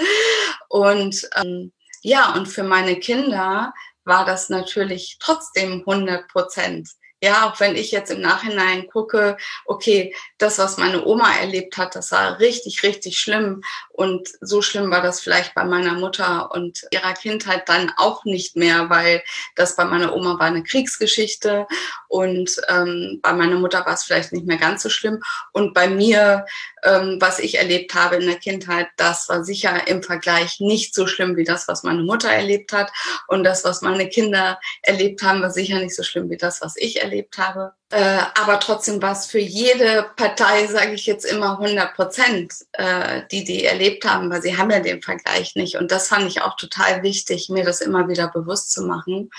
Und 0.67 1.29
ähm, 1.35 1.71
ja, 2.01 2.33
und 2.33 2.47
für 2.47 2.63
meine 2.63 2.99
Kinder 2.99 3.73
war 4.03 4.25
das 4.25 4.49
natürlich 4.49 5.17
trotzdem 5.19 5.83
100 5.85 6.27
Prozent. 6.27 6.89
Ja, 7.23 7.47
auch 7.47 7.59
wenn 7.59 7.75
ich 7.75 7.91
jetzt 7.91 8.09
im 8.09 8.19
Nachhinein 8.19 8.87
gucke, 8.87 9.37
okay, 9.65 10.15
das, 10.39 10.57
was 10.57 10.77
meine 10.77 11.05
Oma 11.05 11.31
erlebt 11.39 11.77
hat, 11.77 11.95
das 11.95 12.11
war 12.11 12.39
richtig, 12.39 12.81
richtig 12.81 13.19
schlimm. 13.19 13.61
Und 13.91 14.27
so 14.41 14.63
schlimm 14.63 14.89
war 14.89 15.03
das 15.03 15.19
vielleicht 15.21 15.53
bei 15.53 15.63
meiner 15.63 15.93
Mutter 15.93 16.49
und 16.51 16.81
ihrer 16.89 17.13
Kindheit 17.13 17.69
dann 17.69 17.91
auch 17.95 18.25
nicht 18.25 18.55
mehr, 18.55 18.89
weil 18.89 19.21
das 19.55 19.75
bei 19.75 19.85
meiner 19.85 20.15
Oma 20.15 20.39
war 20.39 20.47
eine 20.47 20.63
Kriegsgeschichte 20.63 21.67
und 22.07 22.59
ähm, 22.69 23.19
bei 23.21 23.33
meiner 23.33 23.57
Mutter 23.59 23.85
war 23.85 23.93
es 23.93 24.03
vielleicht 24.03 24.33
nicht 24.33 24.47
mehr 24.47 24.57
ganz 24.57 24.81
so 24.81 24.89
schlimm. 24.89 25.21
Und 25.51 25.75
bei 25.75 25.87
mir, 25.87 26.47
ähm, 26.83 27.17
was 27.19 27.37
ich 27.37 27.59
erlebt 27.59 27.93
habe 27.93 28.15
in 28.15 28.25
der 28.25 28.39
Kindheit, 28.39 28.87
das 28.97 29.29
war 29.29 29.43
sicher 29.43 29.87
im 29.87 30.01
Vergleich 30.01 30.59
nicht 30.59 30.95
so 30.95 31.05
schlimm 31.05 31.37
wie 31.37 31.43
das, 31.43 31.67
was 31.67 31.83
meine 31.83 32.01
Mutter 32.01 32.29
erlebt 32.31 32.73
hat. 32.73 32.91
Und 33.27 33.43
das, 33.43 33.63
was 33.63 33.83
meine 33.83 34.09
Kinder 34.09 34.59
erlebt 34.81 35.21
haben, 35.21 35.43
war 35.43 35.51
sicher 35.51 35.77
nicht 35.77 35.95
so 35.95 36.01
schlimm 36.01 36.31
wie 36.31 36.37
das, 36.37 36.61
was 36.61 36.75
ich 36.77 36.99
erlebt 36.99 37.10
habe. 37.37 37.73
Äh, 37.91 38.19
aber 38.39 38.59
trotzdem 38.59 39.01
war 39.01 39.11
es 39.11 39.25
für 39.25 39.39
jede 39.39 40.09
Partei, 40.15 40.65
sage 40.67 40.93
ich 40.93 41.05
jetzt 41.05 41.25
immer, 41.25 41.59
100 41.59 41.93
Prozent, 41.93 42.53
äh, 42.73 43.23
die 43.31 43.43
die 43.43 43.65
erlebt 43.65 44.05
haben, 44.05 44.29
weil 44.29 44.41
sie 44.41 44.57
haben 44.57 44.71
ja 44.71 44.79
den 44.79 45.01
Vergleich 45.01 45.55
nicht. 45.55 45.75
Und 45.75 45.91
das 45.91 46.07
fand 46.07 46.27
ich 46.27 46.41
auch 46.41 46.55
total 46.55 47.03
wichtig, 47.03 47.49
mir 47.49 47.65
das 47.65 47.81
immer 47.81 48.07
wieder 48.07 48.29
bewusst 48.29 48.71
zu 48.71 48.83
machen. 48.83 49.29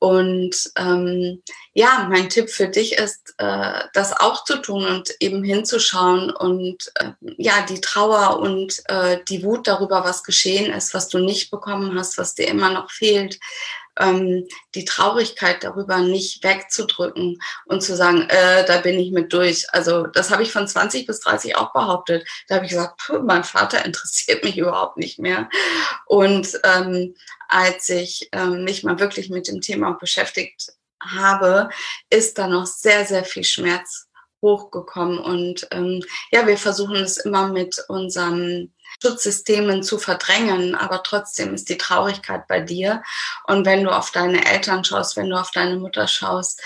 Und 0.00 0.72
ähm, 0.78 1.42
ja, 1.74 2.08
mein 2.10 2.30
Tipp 2.30 2.48
für 2.48 2.68
dich 2.68 2.94
ist, 2.94 3.34
äh, 3.36 3.82
das 3.92 4.18
auch 4.18 4.44
zu 4.44 4.56
tun 4.56 4.86
und 4.86 5.10
eben 5.20 5.44
hinzuschauen 5.44 6.30
und 6.30 6.90
äh, 6.94 7.10
ja, 7.36 7.66
die 7.68 7.82
Trauer 7.82 8.40
und 8.40 8.82
äh, 8.86 9.18
die 9.28 9.44
Wut 9.44 9.66
darüber, 9.66 10.02
was 10.02 10.24
geschehen 10.24 10.72
ist, 10.72 10.94
was 10.94 11.08
du 11.08 11.18
nicht 11.18 11.50
bekommen 11.50 11.98
hast, 11.98 12.16
was 12.16 12.34
dir 12.34 12.48
immer 12.48 12.70
noch 12.70 12.90
fehlt, 12.90 13.38
ähm, 13.98 14.46
die 14.74 14.84
Traurigkeit 14.84 15.62
darüber 15.62 15.98
nicht 15.98 16.42
wegzudrücken 16.44 17.40
und 17.66 17.82
zu 17.82 17.96
sagen, 17.96 18.28
äh, 18.28 18.64
da 18.64 18.78
bin 18.78 18.98
ich 18.98 19.12
mit 19.12 19.32
durch. 19.32 19.66
Also 19.72 20.06
das 20.06 20.30
habe 20.30 20.42
ich 20.42 20.52
von 20.52 20.66
20 20.66 21.06
bis 21.06 21.20
30 21.20 21.56
auch 21.56 21.72
behauptet. 21.72 22.26
Da 22.48 22.56
habe 22.56 22.64
ich 22.64 22.72
gesagt, 22.72 23.00
mein 23.22 23.44
Vater 23.44 23.84
interessiert 23.84 24.44
mich 24.44 24.58
überhaupt 24.58 24.96
nicht 24.96 25.18
mehr. 25.18 25.48
Und 26.06 26.58
ähm, 26.64 27.14
als 27.48 27.88
ich 27.88 28.28
ähm, 28.32 28.64
mich 28.64 28.84
mal 28.84 29.00
wirklich 29.00 29.30
mit 29.30 29.48
dem 29.48 29.60
Thema 29.60 29.92
beschäftigt 29.92 30.72
habe, 31.02 31.70
ist 32.10 32.38
da 32.38 32.46
noch 32.46 32.66
sehr, 32.66 33.04
sehr 33.06 33.24
viel 33.24 33.44
Schmerz 33.44 34.09
hochgekommen. 34.42 35.18
Und 35.18 35.68
ähm, 35.70 36.02
ja, 36.30 36.46
wir 36.46 36.58
versuchen 36.58 36.96
es 36.96 37.18
immer 37.18 37.48
mit 37.48 37.84
unserem 37.88 38.70
Schutzsystemen 39.02 39.82
zu 39.82 39.98
verdrängen, 39.98 40.74
aber 40.74 41.02
trotzdem 41.02 41.54
ist 41.54 41.68
die 41.68 41.78
Traurigkeit 41.78 42.46
bei 42.48 42.60
dir. 42.60 43.02
Und 43.46 43.64
wenn 43.64 43.84
du 43.84 43.90
auf 43.90 44.10
deine 44.10 44.44
Eltern 44.44 44.84
schaust, 44.84 45.16
wenn 45.16 45.30
du 45.30 45.40
auf 45.40 45.50
deine 45.52 45.76
Mutter 45.76 46.06
schaust 46.06 46.60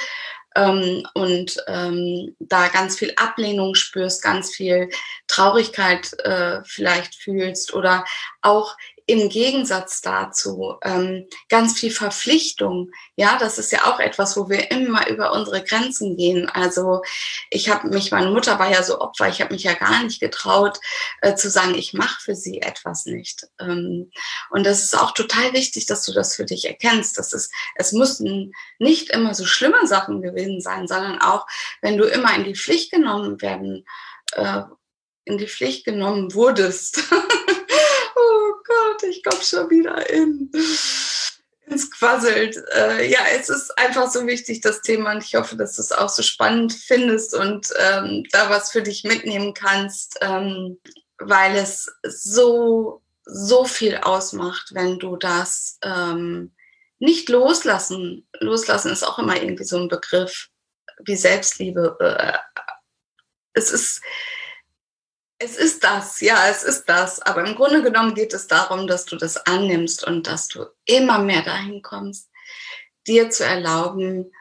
ähm, 0.57 1.07
und 1.15 1.57
ähm, 1.69 2.35
da 2.41 2.69
ganz 2.69 2.99
viel 2.99 3.13
Ablehnung 3.17 3.75
spürst, 3.75 4.23
ganz 4.23 4.55
viel 4.55 4.91
Traurigkeit 5.29 6.13
äh, 6.21 6.61
vielleicht 6.65 7.15
fühlst 7.15 7.73
oder 7.75 8.05
auch 8.43 8.77
im 9.07 9.29
Gegensatz 9.29 10.01
dazu 10.01 10.77
ähm, 10.83 11.27
ganz 11.51 11.79
viel 11.79 11.91
Verpflichtung. 11.91 12.91
Ja, 13.17 13.37
das 13.39 13.59
ist 13.59 13.71
ja 13.71 13.85
auch 13.85 14.01
etwas, 14.01 14.37
wo 14.37 14.49
wir 14.49 14.71
immer 14.71 15.09
über 15.09 15.33
unsere 15.33 15.63
Grenzen 15.63 16.17
gehen. 16.17 16.49
Also 16.49 17.03
ich 17.51 17.69
habe 17.69 17.89
mich, 17.89 18.11
meine 18.13 18.31
Mutter 18.31 18.59
war 18.59 18.71
ja 18.71 18.83
so 18.83 19.01
Opfer, 19.01 19.29
ich 19.29 19.43
habe 19.43 19.53
mich 19.53 19.65
ja 19.65 19.75
gar 19.75 20.03
nicht 20.03 20.21
getraut 20.21 20.81
äh, 21.21 21.35
zu 21.35 21.51
sagen, 21.51 21.75
ich 21.75 21.93
mache 21.93 22.21
für 22.23 22.35
sie 22.35 22.63
etwas 22.63 23.05
nicht. 23.05 23.47
Ähm, 23.61 24.11
und 24.51 24.65
das 24.65 24.83
ist 24.83 24.99
auch 24.99 25.13
total 25.13 25.53
wichtig, 25.53 25.85
dass 25.85 26.05
du 26.07 26.13
das 26.13 26.35
für 26.35 26.47
dich 26.47 26.67
erkennst. 26.67 27.19
Das 27.19 27.35
ist, 27.35 27.53
es 27.75 27.93
mussten 27.93 28.53
nicht 28.79 29.11
immer 29.11 29.35
so 29.35 29.45
schlimme 29.45 29.87
Sachen 29.87 30.23
gewesen 30.23 30.63
sein, 30.63 30.89
sondern 30.89 31.21
auch, 31.21 31.47
wenn 31.83 31.99
du 31.99 32.05
immer 32.05 32.35
in 32.35 32.45
die 32.45 32.57
Pflicht 32.57 32.91
genommen 32.91 33.43
werden, 33.43 33.85
äh, 34.33 34.63
in 35.27 35.37
die 35.37 35.49
Pflicht 35.49 35.85
genommen 35.85 36.33
wurdest. 36.35 37.03
Ich 39.09 39.23
komme 39.23 39.43
schon 39.43 39.71
wieder 39.71 40.09
in, 40.11 40.51
ins 41.67 41.91
Quasselt. 41.91 42.57
Äh, 42.75 43.11
ja, 43.11 43.21
es 43.35 43.49
ist 43.49 43.77
einfach 43.79 44.11
so 44.11 44.27
wichtig, 44.27 44.61
das 44.61 44.83
Thema. 44.83 45.13
Und 45.13 45.25
ich 45.25 45.35
hoffe, 45.35 45.57
dass 45.57 45.77
du 45.77 45.83
es 45.83 45.93
auch 45.93 46.09
so 46.09 46.23
spannend 46.23 46.73
findest 46.73 47.35
und 47.35 47.69
ähm, 47.79 48.25
da 48.33 48.51
was 48.51 48.73
für 48.73 48.83
dich 48.83 49.05
mitnehmen 49.05 49.55
kannst, 49.55 50.19
ähm, 50.21 50.79
weil 51.19 51.57
es 51.57 51.91
so, 52.03 53.03
so 53.25 53.65
viel 53.65 53.97
ausmacht, 53.99 54.71
wenn 54.75 54.99
du 54.99 55.17
das 55.17 55.79
ähm, 55.83 56.55
nicht 56.99 57.29
loslassen. 57.29 58.27
Loslassen 58.41 58.93
ist 58.93 59.03
auch 59.03 59.19
immer 59.19 59.41
irgendwie 59.41 59.65
so 59.65 59.79
ein 59.79 59.89
Begriff 59.89 60.49
wie 61.05 61.17
Selbstliebe. 61.17 61.97
Äh, 62.01 62.39
es 63.55 63.71
ist 63.71 64.03
es 65.45 65.57
ist 65.57 65.85
das, 65.85 66.21
ja, 66.21 66.49
es 66.49 66.63
ist 66.63 66.87
das. 66.87 67.21
Aber 67.21 67.47
im 67.47 67.55
Grunde 67.55 67.83
genommen 67.83 68.15
geht 68.15 68.33
es 68.33 68.47
darum, 68.47 68.87
dass 68.87 69.05
du 69.05 69.17
das 69.17 69.37
annimmst 69.37 70.05
und 70.05 70.27
dass 70.27 70.49
du 70.49 70.65
immer 70.87 71.19
mehr 71.19 71.43
dahin 71.43 71.83
kommst, 71.83 72.31
dir 73.07 73.31
zu 73.31 73.45
erlauben, 73.45 74.33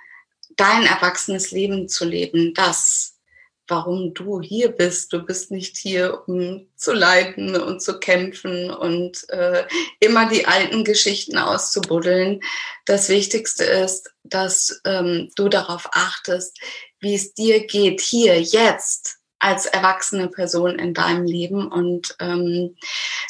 dein 0.56 0.86
erwachsenes 0.86 1.52
Leben 1.52 1.90
zu 1.90 2.06
leben, 2.06 2.54
das, 2.54 3.20
warum 3.68 4.14
du 4.14 4.40
hier 4.40 4.70
bist. 4.70 5.12
Du 5.12 5.24
bist 5.26 5.52
nicht 5.52 5.78
hier, 5.78 6.24
um 6.28 6.70
zu 6.76 6.94
leiden 6.94 7.56
und 7.56 7.82
zu 7.82 8.00
kämpfen 8.00 8.72
und 8.72 9.28
äh, 9.30 9.66
immer 10.00 10.30
die 10.30 10.46
alten 10.46 10.84
Geschichten 10.86 11.38
auszubuddeln. 11.38 12.40
Das 12.86 13.10
Wichtigste 13.10 13.66
ist, 13.66 14.10
dass 14.24 14.82
ähm, 14.86 15.32
du 15.36 15.50
darauf 15.50 15.90
achtest, 15.92 16.58
wie 17.00 17.16
es 17.16 17.34
dir 17.34 17.66
geht, 17.68 18.00
hier, 18.00 18.40
jetzt 18.42 19.23
als 19.44 19.66
erwachsene 19.66 20.30
Person 20.30 20.80
in 20.80 20.94
deinem 20.94 21.26
Leben 21.26 21.68
und 21.68 22.16
ähm, 22.20 22.78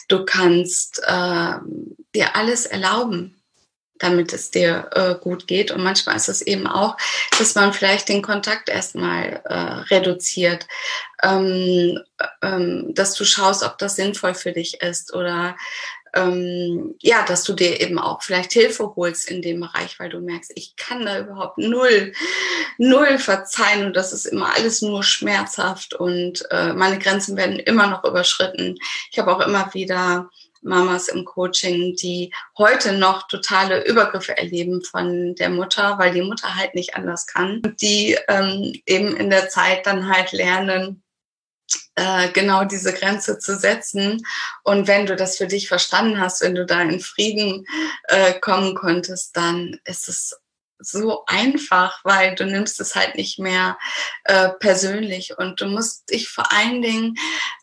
du 0.07 0.25
kannst 0.25 1.01
äh, 1.05 1.53
dir 2.13 2.35
alles 2.35 2.67
erlauben, 2.67 3.41
damit 3.97 4.31
es 4.31 4.51
dir 4.51 4.89
äh, 4.91 5.15
gut 5.15 5.47
geht. 5.47 5.71
Und 5.71 5.81
manchmal 5.81 6.15
ist 6.15 6.29
es 6.29 6.43
eben 6.43 6.67
auch, 6.67 6.97
dass 7.39 7.55
man 7.55 7.73
vielleicht 7.73 8.09
den 8.09 8.21
Kontakt 8.21 8.69
erstmal 8.69 9.41
äh, 9.45 9.93
reduziert, 9.93 10.67
ähm, 11.23 11.99
ähm, 12.43 12.93
dass 12.93 13.15
du 13.15 13.25
schaust, 13.25 13.63
ob 13.63 13.79
das 13.79 13.95
sinnvoll 13.95 14.35
für 14.35 14.51
dich 14.51 14.81
ist 14.81 15.15
oder 15.15 15.55
ähm, 16.13 16.95
ja, 17.01 17.23
dass 17.25 17.43
du 17.43 17.53
dir 17.53 17.81
eben 17.81 17.99
auch 17.99 18.21
vielleicht 18.21 18.53
Hilfe 18.53 18.93
holst 18.95 19.29
in 19.29 19.41
dem 19.41 19.59
Bereich, 19.59 19.99
weil 19.99 20.09
du 20.09 20.19
merkst, 20.19 20.51
ich 20.55 20.75
kann 20.75 21.05
da 21.05 21.19
überhaupt 21.19 21.57
null, 21.57 22.13
null 22.77 23.17
verzeihen 23.17 23.85
und 23.85 23.95
das 23.95 24.13
ist 24.13 24.25
immer 24.25 24.55
alles 24.55 24.81
nur 24.81 25.03
schmerzhaft 25.03 25.93
und 25.93 26.45
äh, 26.51 26.73
meine 26.73 26.99
Grenzen 26.99 27.37
werden 27.37 27.59
immer 27.59 27.87
noch 27.87 28.03
überschritten. 28.03 28.77
Ich 29.11 29.19
habe 29.19 29.35
auch 29.35 29.45
immer 29.45 29.73
wieder 29.73 30.29
Mamas 30.63 31.09
im 31.09 31.25
Coaching, 31.25 31.95
die 31.95 32.33
heute 32.57 32.93
noch 32.93 33.27
totale 33.27 33.85
Übergriffe 33.85 34.37
erleben 34.37 34.81
von 34.81 35.35
der 35.35 35.49
Mutter, 35.49 35.97
weil 35.99 36.13
die 36.13 36.21
Mutter 36.21 36.55
halt 36.55 36.73
nicht 36.73 36.95
anders 36.95 37.27
kann. 37.27 37.61
Die 37.81 38.17
ähm, 38.27 38.73
eben 38.85 39.15
in 39.15 39.29
der 39.29 39.49
Zeit 39.49 39.85
dann 39.85 40.07
halt 40.07 40.31
lernen, 40.31 41.02
äh, 41.95 42.29
genau 42.31 42.63
diese 42.63 42.93
Grenze 42.93 43.39
zu 43.39 43.57
setzen. 43.57 44.25
Und 44.63 44.87
wenn 44.87 45.05
du 45.05 45.15
das 45.15 45.37
für 45.37 45.47
dich 45.47 45.67
verstanden 45.67 46.19
hast, 46.19 46.41
wenn 46.41 46.55
du 46.55 46.65
da 46.65 46.81
in 46.81 46.99
Frieden 46.99 47.65
äh, 48.07 48.33
kommen 48.39 48.75
konntest, 48.75 49.35
dann 49.37 49.79
ist 49.85 50.09
es 50.09 50.35
so 50.79 51.23
einfach, 51.27 51.99
weil 52.03 52.35
du 52.35 52.45
nimmst 52.45 52.79
es 52.81 52.95
halt 52.95 53.15
nicht 53.15 53.39
mehr 53.39 53.77
äh, 54.25 54.49
persönlich 54.59 55.37
und 55.37 55.61
du 55.61 55.65
musst 55.65 56.09
dich 56.09 56.29
vor 56.29 56.51
allen 56.51 56.81
Dingen 56.81 57.15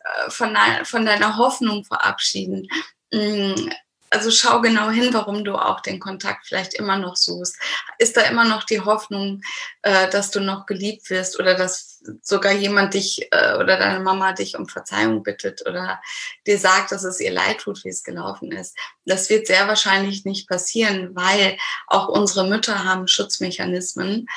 äh, 0.03 0.31
von, 0.31 0.57
von 0.83 1.05
deiner 1.05 1.37
Hoffnung 1.37 1.83
verabschieden. 1.85 2.67
Mm, 3.13 3.69
Also 4.13 4.29
schau 4.29 4.59
genau 4.59 4.89
hin, 4.89 5.13
warum 5.13 5.45
du 5.45 5.55
auch 5.55 5.79
den 5.79 6.01
Kontakt 6.01 6.45
vielleicht 6.45 6.73
immer 6.73 6.97
noch 6.97 7.15
suchst. 7.15 7.57
Ist 7.97 8.17
da 8.17 8.21
immer 8.23 8.43
noch 8.43 8.65
die 8.65 8.81
Hoffnung, 8.81 9.41
äh, 9.83 10.09
dass 10.09 10.31
du 10.31 10.41
noch 10.41 10.65
geliebt 10.65 11.09
wirst 11.09 11.39
oder 11.39 11.55
dass 11.55 12.01
sogar 12.21 12.51
jemand 12.51 12.93
dich 12.93 13.29
äh, 13.31 13.55
oder 13.55 13.77
deine 13.77 14.01
Mama 14.01 14.33
dich 14.33 14.57
um 14.57 14.67
Verzeihung 14.67 15.23
bittet 15.23 15.65
oder 15.65 16.01
dir 16.45 16.57
sagt, 16.57 16.91
dass 16.91 17.05
es 17.05 17.21
ihr 17.21 17.31
leid 17.31 17.59
tut, 17.59 17.85
wie 17.85 17.89
es 17.89 18.03
gelaufen 18.03 18.51
ist? 18.51 18.77
Das 19.05 19.29
wird 19.29 19.47
sehr 19.47 19.69
wahrscheinlich 19.69 20.25
nicht 20.25 20.49
passieren, 20.49 21.15
weil 21.15 21.57
auch 21.87 22.09
unsere 22.09 22.45
Mütter 22.45 22.83
haben 22.83 23.07
Schutzmechanismen, 23.07 24.27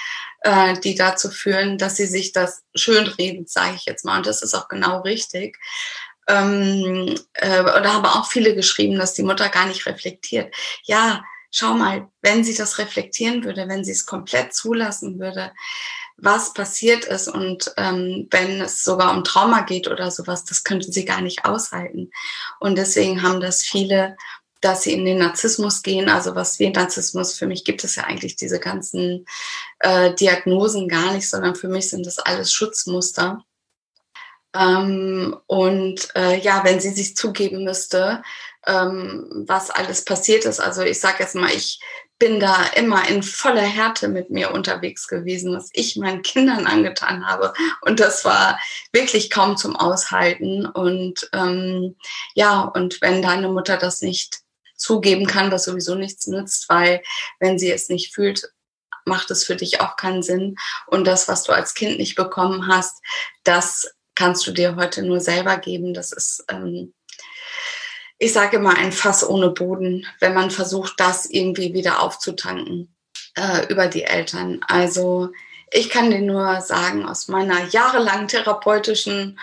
äh, 0.43 0.79
die 0.81 0.95
dazu 0.95 1.31
führen, 1.31 1.79
dass 1.79 1.97
sie 1.97 2.07
sich 2.07 2.31
das 2.31 2.63
schönreden, 2.77 3.47
sage 3.49 3.75
ich 3.75 3.87
jetzt 3.87 4.05
mal. 4.05 4.19
Und 4.19 4.27
das 4.27 4.41
ist 4.43 4.55
auch 4.55 4.69
genau 4.69 5.01
richtig 5.01 5.59
ähm, 6.29 7.15
äh, 7.35 7.61
oder 7.61 7.95
haben 7.95 8.07
auch 8.07 8.27
viele 8.27 8.55
geschrieben, 8.55 8.99
dass 8.99 9.15
die 9.15 9.23
Mutter 9.23 9.49
gar 9.49 9.67
nicht 9.67 9.87
reflektiert. 9.87 10.55
Ja, 10.85 11.25
schau 11.51 11.75
mal, 11.75 12.09
wenn 12.23 12.45
sie 12.45 12.55
das 12.55 12.79
reflektieren 12.79 13.45
würde, 13.45 13.69
wenn 13.69 13.85
sie 13.85 13.93
es 13.93 14.07
komplett 14.07 14.55
zulassen 14.55 15.19
würde, 15.19 15.53
was 16.17 16.55
passiert 16.55 17.05
ist 17.05 17.29
und 17.29 17.73
ähm, 17.77 18.29
wenn 18.31 18.61
es 18.61 18.85
sogar 18.85 19.17
um 19.17 19.25
Trauma 19.25 19.63
geht 19.63 19.89
oder 19.89 20.11
sowas, 20.11 20.45
das 20.45 20.63
könnte 20.65 20.91
sie 20.93 21.05
gar 21.05 21.21
nicht 21.21 21.45
aushalten. 21.45 22.11
Und 22.61 22.79
deswegen 22.79 23.23
haben 23.23 23.41
das 23.41 23.63
viele, 23.63 24.17
dass 24.61 24.85
sie 24.85 24.93
in 24.93 25.05
den 25.05 25.19
Narzissmus 25.19 25.83
gehen. 25.83 26.09
Also 26.09 26.35
was 26.35 26.59
wie 26.59 26.71
Narzissmus, 26.71 27.37
für 27.37 27.47
mich 27.47 27.65
gibt 27.65 27.85
es 27.85 27.97
ja 27.97 28.05
eigentlich 28.05 28.37
diese 28.37 28.61
ganzen 28.61 29.27
äh, 29.81 30.15
Diagnosen 30.15 30.89
gar 30.89 31.13
nicht, 31.13 31.29
sondern 31.29 31.57
für 31.57 31.69
mich 31.69 31.91
sind 31.91 32.07
das 32.07 32.19
alles 32.19 32.53
Schutzmuster 32.53 33.45
ähm, 34.55 35.37
und 35.47 36.09
äh, 36.15 36.39
ja, 36.39 36.63
wenn 36.65 36.81
sie 36.81 36.91
sich 36.91 37.17
zugeben 37.17 37.65
müsste, 37.65 38.23
ähm, 38.67 39.45
was 39.47 39.71
alles 39.71 40.05
passiert 40.05 40.45
ist. 40.45 40.61
Also 40.61 40.83
ich 40.83 41.01
sage 41.01 41.17
jetzt 41.21 41.35
mal, 41.35 41.51
ich 41.51 41.81
bin 42.19 42.39
da 42.39 42.65
immer 42.77 43.09
in 43.09 43.23
voller 43.23 43.63
Härte 43.63 44.09
mit 44.09 44.31
mir 44.31 44.53
unterwegs 44.53 45.09
gewesen, 45.09 45.55
was 45.55 45.71
ich 45.73 45.97
meinen 45.97 46.23
Kindern 46.23 46.67
angetan 46.67 47.27
habe. 47.27 47.53
Und 47.83 48.01
das 48.01 48.25
war 48.25 48.59
wirklich 48.93 49.31
kaum 49.31 49.57
zum 49.57 49.77
Aushalten. 49.77 50.67
Und 50.67 51.29
ähm, 51.33 51.97
ja, 52.35 52.63
und 52.63 53.01
wenn 53.03 53.23
deine 53.23 53.49
Mutter 53.49 53.77
das 53.77 54.03
nicht 54.03 54.41
zugeben 54.77 55.27
kann, 55.27 55.51
was 55.51 55.65
sowieso 55.65 55.95
nichts 55.95 56.27
nützt, 56.27 56.69
weil 56.69 57.03
wenn 57.41 57.59
sie 57.59 57.71
es 57.73 57.89
nicht 57.89 58.15
fühlt, 58.15 58.53
macht 59.05 59.31
es 59.31 59.45
für 59.45 59.57
dich 59.57 59.81
auch 59.81 59.97
keinen 59.97 60.23
Sinn. 60.23 60.57
Und 60.87 61.07
das, 61.07 61.29
was 61.29 61.43
du 61.43 61.53
als 61.53 61.75
Kind 61.75 61.99
nicht 61.99 62.15
bekommen 62.15 62.69
hast, 62.69 63.03
das 63.43 63.95
kannst 64.15 64.47
du 64.47 64.53
dir 64.53 64.77
heute 64.77 65.03
nur 65.03 65.21
selber 65.21 65.57
geben. 65.59 65.95
Das 65.95 66.13
ist, 66.13 66.45
ähm, 66.49 66.95
ich 68.19 68.33
sage 68.33 68.57
immer, 68.57 68.77
ein 68.77 68.93
Fass 68.93 69.29
ohne 69.29 69.51
Boden, 69.51 70.07
wenn 70.21 70.35
man 70.35 70.51
versucht, 70.51 70.95
das 70.99 71.27
irgendwie 71.27 71.75
wieder 71.75 72.01
aufzutanken 72.01 72.95
äh, 73.37 73.67
über 73.69 73.87
die 73.89 74.05
Eltern. 74.05 74.61
Also 74.67 75.31
ich 75.71 75.91
kann 75.91 76.11
dir 76.11 76.21
nur 76.21 76.61
sagen, 76.61 77.05
aus 77.07 77.29
meiner 77.29 77.65
jahrelangen 77.65 78.29
therapeutischen 78.29 79.39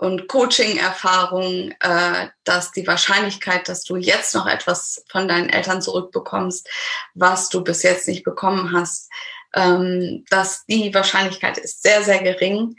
und 0.00 0.28
Coaching-Erfahrung, 0.28 1.74
äh, 1.78 2.28
dass 2.44 2.72
die 2.72 2.86
Wahrscheinlichkeit, 2.86 3.68
dass 3.68 3.84
du 3.84 3.96
jetzt 3.96 4.34
noch 4.34 4.46
etwas 4.46 5.04
von 5.08 5.28
deinen 5.28 5.50
Eltern 5.50 5.82
zurückbekommst, 5.82 6.68
was 7.14 7.50
du 7.50 7.62
bis 7.62 7.82
jetzt 7.82 8.08
nicht 8.08 8.24
bekommen 8.24 8.72
hast, 8.72 9.10
ähm, 9.54 10.24
dass 10.30 10.64
die 10.66 10.94
Wahrscheinlichkeit 10.94 11.58
ist 11.58 11.82
sehr, 11.82 12.02
sehr 12.02 12.22
gering. 12.22 12.76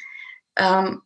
Ähm, 0.55 1.03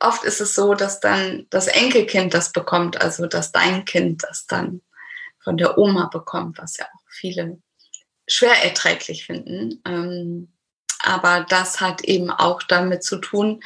oft 0.00 0.24
ist 0.24 0.40
es 0.40 0.54
so, 0.54 0.74
dass 0.74 1.00
dann 1.00 1.46
das 1.50 1.66
Enkelkind 1.66 2.34
das 2.34 2.52
bekommt, 2.52 3.00
also 3.00 3.26
dass 3.26 3.52
dein 3.52 3.84
Kind 3.84 4.22
das 4.22 4.46
dann 4.46 4.82
von 5.42 5.56
der 5.56 5.78
Oma 5.78 6.06
bekommt, 6.06 6.58
was 6.58 6.76
ja 6.76 6.86
auch 6.86 7.10
viele 7.10 7.58
schwer 8.28 8.64
erträglich 8.64 9.26
finden. 9.26 9.80
Ähm, 9.86 10.52
aber 11.00 11.46
das 11.48 11.80
hat 11.80 12.02
eben 12.02 12.30
auch 12.30 12.62
damit 12.62 13.02
zu 13.02 13.18
tun, 13.18 13.62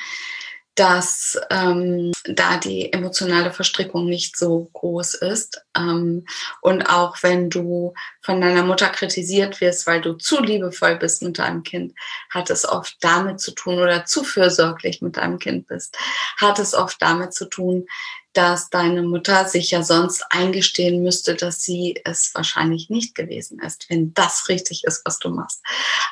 dass 0.75 1.39
ähm, 1.51 2.13
da 2.25 2.57
die 2.57 2.93
emotionale 2.93 3.53
Verstrickung 3.53 4.07
nicht 4.07 4.39
so 4.39 4.71
groß 4.73 5.15
ist. 5.15 5.61
Ähm, 5.77 6.27
und 6.63 6.83
auch 6.85 7.23
wenn 7.23 7.51
du 7.51 7.93
von 8.23 8.41
deiner 8.41 8.63
Mutter 8.63 8.89
kritisiert 8.89 9.61
wirst, 9.61 9.87
weil 9.87 10.01
du 10.01 10.15
zu 10.15 10.41
liebevoll 10.43 10.97
bist 10.97 11.23
mit 11.23 11.39
deinem 11.39 11.63
Kind, 11.63 11.93
hat 12.31 12.49
es 12.49 12.67
oft 12.67 12.97
damit 13.01 13.41
zu 13.41 13.53
tun 13.53 13.79
oder 13.79 14.07
zu 14.07 14.25
fürsorglich 14.25 15.03
mit 15.03 15.19
deinem 15.19 15.39
Kind 15.39 15.67
bist, 15.67 15.97
hat 16.39 16.59
es 16.59 16.75
oft 16.75 17.01
damit 17.03 17.35
zu 17.35 17.47
tun, 17.47 17.87
dass 18.33 18.71
deine 18.71 19.03
Mutter 19.03 19.47
sich 19.47 19.71
ja 19.73 19.83
sonst 19.83 20.25
eingestehen 20.31 21.03
müsste, 21.03 21.35
dass 21.35 21.61
sie 21.61 22.01
es 22.05 22.31
wahrscheinlich 22.35 22.89
nicht 22.89 23.15
gewesen 23.15 23.61
ist, 23.61 23.91
wenn 23.91 24.15
das 24.15 24.49
richtig 24.49 24.85
ist, 24.85 25.03
was 25.05 25.19
du 25.19 25.29
machst. 25.29 25.63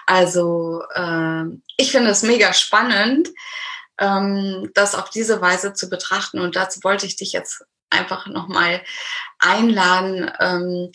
Also 0.04 0.82
äh, 0.94 1.44
ich 1.78 1.92
finde 1.92 2.10
es 2.10 2.22
mega 2.22 2.52
spannend 2.52 3.30
ähm, 4.00 4.70
das 4.74 4.94
auf 4.94 5.10
diese 5.10 5.40
Weise 5.40 5.74
zu 5.74 5.88
betrachten. 5.88 6.40
Und 6.40 6.56
dazu 6.56 6.80
wollte 6.82 7.06
ich 7.06 7.16
dich 7.16 7.32
jetzt 7.32 7.64
einfach 7.90 8.26
nochmal 8.26 8.82
einladen, 9.38 10.30
ähm, 10.40 10.90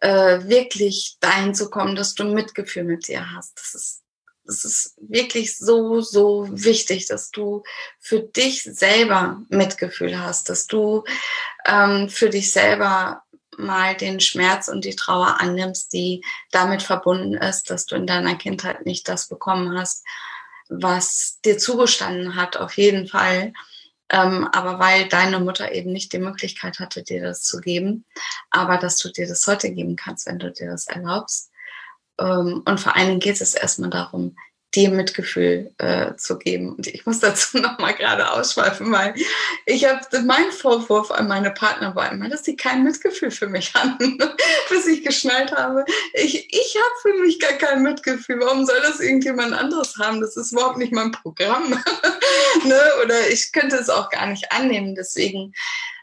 äh, 0.00 0.48
wirklich 0.48 1.16
dahin 1.20 1.54
zu 1.54 1.70
kommen, 1.70 1.96
dass 1.96 2.14
du 2.14 2.24
Mitgefühl 2.24 2.84
mit 2.84 3.08
dir 3.08 3.32
hast. 3.34 3.58
Das 3.58 3.74
ist, 3.74 4.02
das 4.44 4.64
ist 4.64 4.94
wirklich 5.00 5.56
so, 5.56 6.00
so 6.00 6.48
wichtig, 6.50 7.06
dass 7.06 7.30
du 7.30 7.62
für 7.98 8.20
dich 8.20 8.62
selber 8.64 9.40
Mitgefühl 9.48 10.18
hast, 10.18 10.48
dass 10.48 10.66
du 10.66 11.04
ähm, 11.66 12.08
für 12.08 12.30
dich 12.30 12.50
selber 12.50 13.22
mal 13.56 13.94
den 13.94 14.20
Schmerz 14.20 14.68
und 14.68 14.84
die 14.84 14.96
Trauer 14.96 15.40
annimmst, 15.40 15.92
die 15.92 16.24
damit 16.50 16.82
verbunden 16.82 17.34
ist, 17.34 17.70
dass 17.70 17.86
du 17.86 17.94
in 17.94 18.06
deiner 18.06 18.34
Kindheit 18.36 18.86
nicht 18.86 19.08
das 19.08 19.28
bekommen 19.28 19.78
hast, 19.78 20.04
was 20.70 21.40
dir 21.44 21.58
zugestanden 21.58 22.36
hat, 22.36 22.56
auf 22.56 22.76
jeden 22.76 23.08
Fall. 23.08 23.52
Ähm, 24.08 24.48
aber 24.52 24.78
weil 24.78 25.08
deine 25.08 25.38
Mutter 25.38 25.72
eben 25.72 25.92
nicht 25.92 26.12
die 26.12 26.18
Möglichkeit 26.18 26.80
hatte, 26.80 27.02
dir 27.02 27.22
das 27.22 27.42
zu 27.42 27.60
geben, 27.60 28.04
aber 28.50 28.76
dass 28.76 28.96
du 28.96 29.08
dir 29.08 29.28
das 29.28 29.46
heute 29.46 29.70
geben 29.70 29.94
kannst, 29.94 30.26
wenn 30.26 30.38
du 30.38 30.50
dir 30.50 30.68
das 30.68 30.88
erlaubst. 30.88 31.50
Ähm, 32.18 32.62
und 32.64 32.80
vor 32.80 32.96
allen 32.96 33.08
Dingen 33.08 33.20
geht 33.20 33.40
es 33.40 33.54
erstmal 33.54 33.90
darum, 33.90 34.36
dir 34.74 34.90
Mitgefühl 34.90 35.72
äh, 35.78 36.14
zu 36.16 36.38
geben. 36.38 36.74
Und 36.74 36.86
ich 36.86 37.04
muss 37.04 37.18
dazu 37.18 37.58
nochmal 37.58 37.94
gerade 37.94 38.30
ausschweifen, 38.30 38.92
weil 38.92 39.14
ich 39.66 39.84
habe, 39.84 40.00
mein 40.22 40.50
Vorwurf 40.52 41.10
an 41.10 41.26
meine 41.26 41.50
Partner 41.50 41.94
war 41.96 42.10
immer, 42.12 42.28
dass 42.28 42.44
sie 42.44 42.56
kein 42.56 42.84
Mitgefühl 42.84 43.30
für 43.30 43.48
mich 43.48 43.74
hatten, 43.74 44.18
bis 44.68 44.86
ich 44.86 45.04
geschnallt 45.04 45.52
habe. 45.52 45.84
Ich, 46.14 46.52
ich 46.54 46.76
habe 46.76 46.94
für 47.02 47.22
mich 47.22 47.40
gar 47.40 47.54
kein 47.54 47.82
Mitgefühl. 47.82 48.40
Warum 48.40 48.64
soll 48.64 48.80
das 48.82 49.00
irgendjemand 49.00 49.54
anderes 49.54 49.96
haben? 49.98 50.20
Das 50.20 50.36
ist 50.36 50.52
überhaupt 50.52 50.78
nicht 50.78 50.92
mein 50.92 51.10
Programm. 51.10 51.70
ne? 52.64 52.80
Oder 53.04 53.28
ich 53.28 53.50
könnte 53.52 53.76
es 53.76 53.90
auch 53.90 54.08
gar 54.10 54.26
nicht 54.26 54.52
annehmen. 54.52 54.94
Deswegen, 54.94 55.52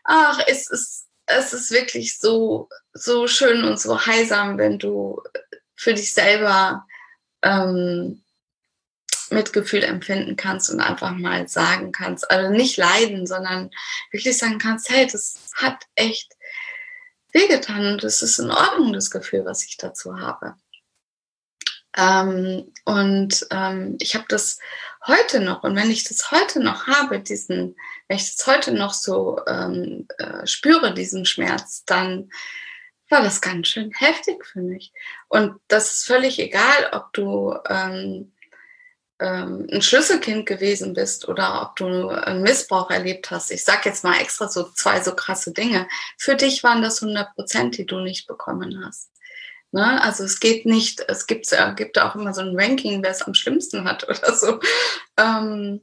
ach, 0.04 0.40
es 0.48 0.70
ist, 0.70 1.06
es 1.26 1.54
ist 1.54 1.72
wirklich 1.72 2.18
so, 2.18 2.68
so 2.94 3.28
schön 3.28 3.64
und 3.64 3.80
so 3.80 4.06
heilsam, 4.06 4.58
wenn 4.58 4.78
du 4.78 5.22
für 5.76 5.94
dich 5.94 6.14
selber 6.14 6.86
ähm, 7.44 8.24
Mitgefühl 9.32 9.84
empfinden 9.84 10.36
kannst 10.36 10.70
und 10.70 10.80
einfach 10.80 11.12
mal 11.12 11.48
sagen 11.48 11.92
kannst, 11.92 12.30
also 12.30 12.50
nicht 12.52 12.78
leiden, 12.78 13.28
sondern 13.28 13.72
wirklich 14.12 14.38
sagen 14.38 14.60
kannst, 14.60 14.90
hey, 14.90 15.08
das 15.08 15.52
hat 15.56 15.84
echt 15.96 16.34
wehgetan 17.34 17.94
und 17.94 18.04
es 18.04 18.22
ist 18.22 18.40
in 18.40 18.52
Ordnung, 18.52 18.94
das 18.94 19.12
Gefühl, 19.12 19.46
was 19.46 19.64
ich 19.66 19.78
dazu 19.78 20.20
habe. 20.20 20.56
Ähm, 21.96 22.72
und 22.86 23.48
ähm, 23.50 23.98
ich 24.00 24.16
habe 24.16 24.26
das 24.30 24.60
heute 25.06 25.40
noch 25.40 25.64
und 25.64 25.76
wenn 25.76 25.90
ich 25.90 26.04
das 26.04 26.32
heute 26.32 26.60
noch 26.60 26.86
habe, 26.86 27.20
diesen, 27.20 27.76
wenn 28.08 28.18
ich 28.18 28.36
das 28.36 28.46
heute 28.46 28.72
noch 28.72 28.94
so 28.94 29.42
ähm, 29.48 30.08
äh, 30.20 30.46
spüre, 30.46 30.94
diesen 30.94 31.26
Schmerz, 31.26 31.84
dann 31.86 32.30
war 33.10 33.24
das 33.24 33.42
ganz 33.42 33.70
schön 33.70 33.92
heftig 33.92 34.46
für 34.46 34.62
mich. 34.62 34.92
Und 35.28 35.60
das 35.68 35.94
ist 35.94 36.08
völlig 36.08 36.40
egal, 36.40 36.90
ob 36.92 37.14
du 37.14 37.58
ähm, 37.70 38.34
ähm, 39.20 39.68
ein 39.72 39.82
Schlüsselkind 39.82 40.46
gewesen 40.46 40.94
bist 40.94 41.28
oder 41.28 41.62
ob 41.64 41.76
du 41.76 42.10
einen 42.10 42.44
Missbrauch 42.44 42.92
erlebt 42.92 43.32
hast. 43.32 43.52
Ich 43.52 43.64
sage 43.64 43.90
jetzt 43.90 44.04
mal 44.04 44.20
extra 44.20 44.48
so 44.48 44.64
zwei 44.64 45.02
so 45.02 45.16
krasse 45.16 45.54
Dinge. 45.54 45.88
Für 46.18 46.36
dich 46.36 46.64
waren 46.64 46.82
das 46.82 47.02
100 47.02 47.34
Prozent, 47.36 47.78
die 47.78 47.86
du 47.86 48.00
nicht 48.00 48.28
bekommen 48.28 48.84
hast. 48.86 49.10
Ne? 49.72 50.02
Also 50.02 50.24
es 50.24 50.40
geht 50.40 50.66
nicht, 50.66 51.04
es 51.08 51.28
gibt, 51.28 51.52
äh, 51.52 51.74
gibt 51.76 52.00
auch 52.00 52.16
immer 52.16 52.34
so 52.34 52.42
ein 52.42 52.58
Ranking, 52.58 53.04
wer 53.04 53.12
es 53.12 53.24
am 53.24 53.34
schlimmsten 53.34 53.86
hat 53.86 54.04
oder 54.10 54.36
so. 54.36 54.60
Ähm, 55.18 55.82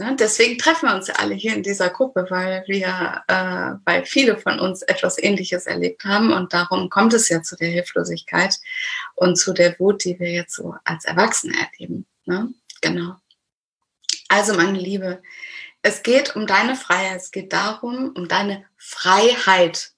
Ne? 0.00 0.16
Deswegen 0.18 0.56
treffen 0.56 0.88
wir 0.88 0.94
uns 0.94 1.10
alle 1.10 1.34
hier 1.34 1.54
in 1.54 1.62
dieser 1.62 1.90
Gruppe, 1.90 2.26
weil 2.30 2.64
wir, 2.66 3.22
äh, 3.28 3.78
weil 3.84 4.06
viele 4.06 4.38
von 4.38 4.58
uns 4.58 4.80
etwas 4.80 5.22
Ähnliches 5.22 5.66
erlebt 5.66 6.04
haben 6.04 6.32
und 6.32 6.54
darum 6.54 6.88
kommt 6.88 7.12
es 7.12 7.28
ja 7.28 7.42
zu 7.42 7.54
der 7.54 7.68
Hilflosigkeit 7.68 8.58
und 9.14 9.36
zu 9.36 9.52
der 9.52 9.78
Wut, 9.78 10.02
die 10.04 10.18
wir 10.18 10.30
jetzt 10.30 10.54
so 10.54 10.74
als 10.84 11.04
Erwachsene 11.04 11.54
erleben. 11.54 12.06
Ne? 12.24 12.48
Genau. 12.80 13.16
Also 14.28 14.54
meine 14.54 14.78
Liebe, 14.78 15.20
es 15.82 16.02
geht 16.02 16.34
um 16.34 16.46
deine 16.46 16.76
Freiheit, 16.76 17.20
es 17.20 17.30
geht 17.30 17.52
darum, 17.52 18.12
um 18.16 18.26
deine 18.26 18.64
Freiheit. 18.78 19.92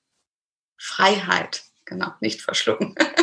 Freiheit. 0.76 1.62
Genau, 1.84 2.12
nicht 2.20 2.42
verschlucken. 2.42 2.96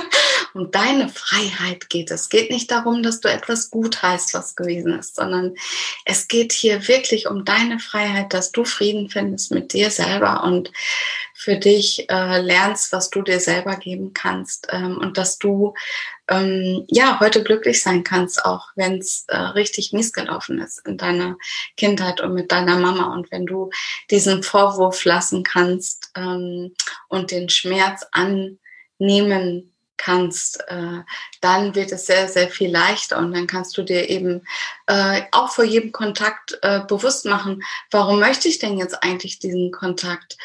um 0.53 0.71
deine 0.71 1.09
Freiheit 1.09 1.89
geht 1.89 2.12
es. 2.12 2.29
Geht 2.29 2.51
nicht 2.51 2.71
darum, 2.71 3.03
dass 3.03 3.19
du 3.19 3.29
etwas 3.29 3.69
gut 3.69 4.01
heißt, 4.01 4.33
was 4.33 4.55
gewesen 4.55 4.97
ist, 4.97 5.15
sondern 5.15 5.55
es 6.05 6.27
geht 6.27 6.51
hier 6.53 6.88
wirklich 6.88 7.27
um 7.27 7.45
deine 7.45 7.79
Freiheit, 7.79 8.33
dass 8.33 8.51
du 8.51 8.63
Frieden 8.63 9.09
findest 9.09 9.51
mit 9.51 9.73
dir 9.73 9.91
selber 9.91 10.43
und 10.43 10.71
für 11.33 11.55
dich 11.55 12.09
äh, 12.09 12.41
lernst, 12.41 12.91
was 12.91 13.09
du 13.09 13.21
dir 13.21 13.39
selber 13.39 13.77
geben 13.77 14.13
kannst 14.13 14.67
ähm, 14.71 14.97
und 14.97 15.17
dass 15.17 15.38
du 15.38 15.73
ähm, 16.27 16.83
ja 16.89 17.19
heute 17.21 17.43
glücklich 17.43 17.81
sein 17.81 18.03
kannst, 18.03 18.43
auch 18.43 18.67
wenn 18.75 18.97
es 18.99 19.23
äh, 19.29 19.38
richtig 19.38 19.93
mies 19.93 20.12
gelaufen 20.12 20.59
ist 20.59 20.85
in 20.85 20.97
deiner 20.97 21.38
Kindheit 21.77 22.19
und 22.19 22.33
mit 22.33 22.51
deiner 22.51 22.77
Mama 22.77 23.13
und 23.13 23.31
wenn 23.31 23.45
du 23.45 23.69
diesen 24.12 24.43
Vorwurf 24.43 25.05
lassen 25.05 25.43
kannst 25.43 26.12
ähm, 26.15 26.73
und 27.07 27.31
den 27.31 27.47
Schmerz 27.47 28.05
annehmen 28.12 29.68
kannst, 29.99 30.59
äh, 30.67 31.01
dann 31.41 31.75
wird 31.75 31.91
es 31.91 32.07
sehr, 32.07 32.27
sehr 32.27 32.49
viel 32.49 32.71
leichter 32.71 33.19
und 33.19 33.33
dann 33.33 33.45
kannst 33.45 33.77
du 33.77 33.83
dir 33.83 34.09
eben 34.09 34.41
äh, 34.88 35.21
auch 35.31 35.51
vor 35.51 35.65
jedem 35.65 35.91
Kontakt 35.91 36.57
äh, 36.63 36.79
bewusst 36.88 37.25
machen, 37.25 37.62
warum 37.91 38.19
möchte 38.19 38.47
ich 38.47 38.57
denn 38.57 38.77
jetzt 38.77 39.03
eigentlich 39.03 39.38
diesen 39.38 39.71
Kontakt? 39.71 40.38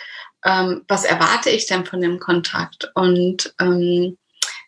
Ähm, 0.45 0.85
was 0.89 1.05
erwarte 1.05 1.49
ich 1.49 1.67
denn 1.67 1.87
von 1.87 2.03
dem 2.03 2.19
Kontakt? 2.19 2.91
Und 2.95 3.55
ähm, 3.61 4.19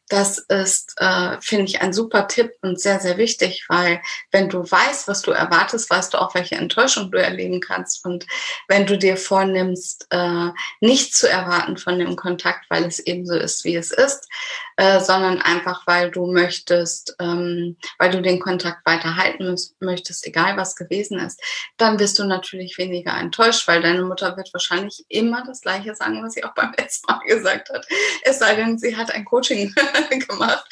das 0.09 0.39
ist, 0.39 0.95
äh, 0.99 1.37
finde 1.41 1.65
ich, 1.65 1.81
ein 1.81 1.93
super 1.93 2.29
Tipp 2.29 2.53
und 2.63 2.81
sehr, 2.81 3.01
sehr 3.01 3.17
wichtig, 3.19 3.65
weil 3.69 4.01
wenn 4.31 4.49
du 4.49 4.59
weißt, 4.59 5.09
was 5.09 5.23
du 5.23 5.33
erwartest, 5.33 5.91
weißt 5.91 6.15
du 6.15 6.19
auch, 6.19 6.35
welche 6.35 6.55
Enttäuschung 6.55 7.11
du 7.11 7.19
erleben 7.19 7.61
kannst. 7.61 8.05
Und 8.05 8.27
wenn 8.69 8.87
du 8.87 8.97
dir 8.97 9.17
vornimmst, 9.17 10.07
äh, 10.11 10.51
nichts 10.81 11.19
zu 11.19 11.29
erwarten 11.29 11.77
von 11.77 11.99
dem 11.99 12.15
Kontakt, 12.15 12.67
weil 12.71 12.85
es 12.85 13.01
eben 13.01 13.27
so 13.27 13.35
ist, 13.35 13.65
wie 13.65 13.75
es 13.75 13.91
ist, 13.91 14.29
äh, 14.77 15.01
sondern 15.01 15.43
einfach, 15.43 15.87
weil 15.87 16.11
du 16.11 16.27
möchtest, 16.27 17.17
ähm, 17.19 17.77
weil 17.99 18.11
du 18.11 18.23
den 18.23 18.39
Kontakt 18.39 18.85
weiterhalten 18.85 19.57
möchtest, 19.81 20.27
egal 20.27 20.57
was 20.57 20.77
gewesen 20.77 21.19
ist, 21.19 21.41
dann 21.79 21.97
bist 21.97 22.19
du 22.19 22.25
natürlich 22.25 22.79
weniger 22.79 23.17
enttäuscht, 23.19 23.67
weil 23.67 23.81
deine 23.81 24.03
Mutter 24.03 24.37
wird 24.37 24.53
wahrscheinlich 24.53 25.05
immer 25.09 25.45
das 25.45 25.63
Gleiche 25.63 25.95
sagen, 25.95 26.23
was 26.23 26.35
sie 26.35 26.45
auch 26.45 26.55
beim 26.55 26.73
letzten 26.79 27.11
Mal 27.11 27.21
gesagt 27.27 27.71
hat. 27.71 27.87
Es 28.23 28.39
sei 28.39 28.55
denn, 28.55 28.79
sie 28.79 28.97
hat 28.97 29.13
ein 29.13 29.25
Coaching 29.25 29.75
gemacht. 30.29 30.65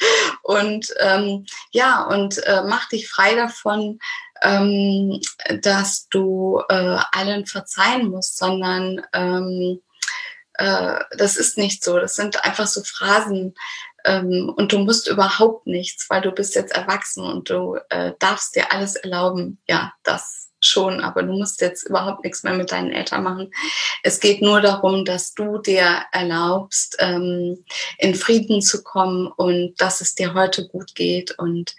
Und 0.43 0.93
ähm, 0.99 1.45
ja, 1.71 2.03
und 2.03 2.37
äh, 2.45 2.63
mach 2.65 2.87
dich 2.89 3.09
frei 3.09 3.35
davon, 3.35 3.99
ähm, 4.41 5.19
dass 5.61 6.07
du 6.09 6.61
äh, 6.69 6.97
allen 7.11 7.45
verzeihen 7.45 8.09
musst, 8.09 8.37
sondern 8.37 9.01
ähm, 9.13 9.81
äh, 10.53 10.99
das 11.17 11.37
ist 11.37 11.57
nicht 11.57 11.83
so. 11.83 11.99
Das 11.99 12.15
sind 12.15 12.43
einfach 12.43 12.67
so 12.67 12.83
Phrasen. 12.83 13.55
Ähm, 14.03 14.53
und 14.55 14.71
du 14.71 14.79
musst 14.79 15.07
überhaupt 15.07 15.65
nichts, 15.65 16.09
weil 16.09 16.21
du 16.21 16.31
bist 16.31 16.55
jetzt 16.55 16.73
erwachsen 16.73 17.23
und 17.25 17.49
du 17.49 17.77
äh, 17.89 18.13
darfst 18.19 18.55
dir 18.55 18.71
alles 18.71 18.95
erlauben. 18.95 19.59
Ja, 19.67 19.93
das 20.03 20.44
schon, 20.65 21.01
aber 21.01 21.23
du 21.23 21.33
musst 21.33 21.61
jetzt 21.61 21.83
überhaupt 21.83 22.23
nichts 22.23 22.43
mehr 22.43 22.53
mit 22.53 22.71
deinen 22.71 22.91
Eltern 22.91 23.23
machen. 23.23 23.51
Es 24.03 24.19
geht 24.19 24.41
nur 24.41 24.61
darum, 24.61 25.05
dass 25.05 25.33
du 25.33 25.59
dir 25.59 26.03
erlaubst, 26.11 26.97
ähm, 26.99 27.63
in 27.97 28.15
Frieden 28.15 28.61
zu 28.61 28.83
kommen 28.83 29.27
und 29.27 29.75
dass 29.77 30.01
es 30.01 30.15
dir 30.15 30.33
heute 30.33 30.67
gut 30.67 30.95
geht. 30.95 31.37
Und 31.37 31.75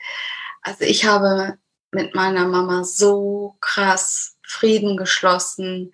also 0.62 0.85
ich 0.85 1.05
habe 1.05 1.59
mit 1.90 2.14
meiner 2.14 2.46
Mama 2.46 2.85
so 2.85 3.57
krass 3.61 4.37
Frieden 4.42 4.96
geschlossen 4.96 5.92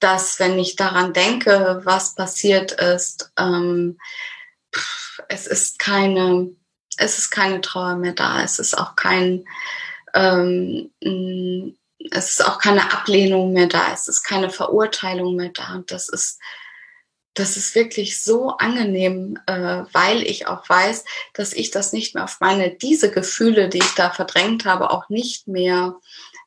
dass 0.00 0.38
wenn 0.38 0.58
ich 0.58 0.76
daran 0.76 1.12
denke, 1.12 1.80
was 1.84 2.14
passiert 2.14 2.72
ist, 2.72 3.32
ähm, 3.38 3.98
es 5.28 5.46
ist 5.46 5.78
keine, 5.78 6.50
es 6.96 7.18
ist 7.18 7.30
keine 7.30 7.60
Trauer 7.60 7.96
mehr 7.96 8.12
da. 8.12 8.42
Es 8.42 8.58
ist 8.58 8.76
auch 8.76 8.94
kein, 8.96 9.44
ähm, 10.14 10.90
es 12.10 12.30
ist 12.30 12.46
auch 12.46 12.58
keine 12.58 12.92
Ablehnung 12.92 13.52
mehr 13.52 13.66
da. 13.66 13.92
Es 13.92 14.08
ist 14.08 14.22
keine 14.22 14.50
Verurteilung 14.50 15.36
mehr 15.36 15.50
da. 15.50 15.74
Und 15.74 15.90
das 15.90 16.08
ist, 16.08 16.40
das 17.34 17.56
ist 17.56 17.74
wirklich 17.74 18.22
so 18.22 18.50
angenehm, 18.56 19.38
äh, 19.46 19.82
weil 19.92 20.22
ich 20.22 20.46
auch 20.46 20.68
weiß, 20.68 21.04
dass 21.34 21.52
ich 21.52 21.70
das 21.70 21.92
nicht 21.92 22.14
mehr 22.14 22.24
auf 22.24 22.40
meine, 22.40 22.70
diese 22.70 23.10
Gefühle, 23.10 23.68
die 23.68 23.78
ich 23.78 23.94
da 23.94 24.10
verdrängt 24.10 24.64
habe, 24.64 24.90
auch 24.90 25.08
nicht 25.08 25.48
mehr 25.48 25.96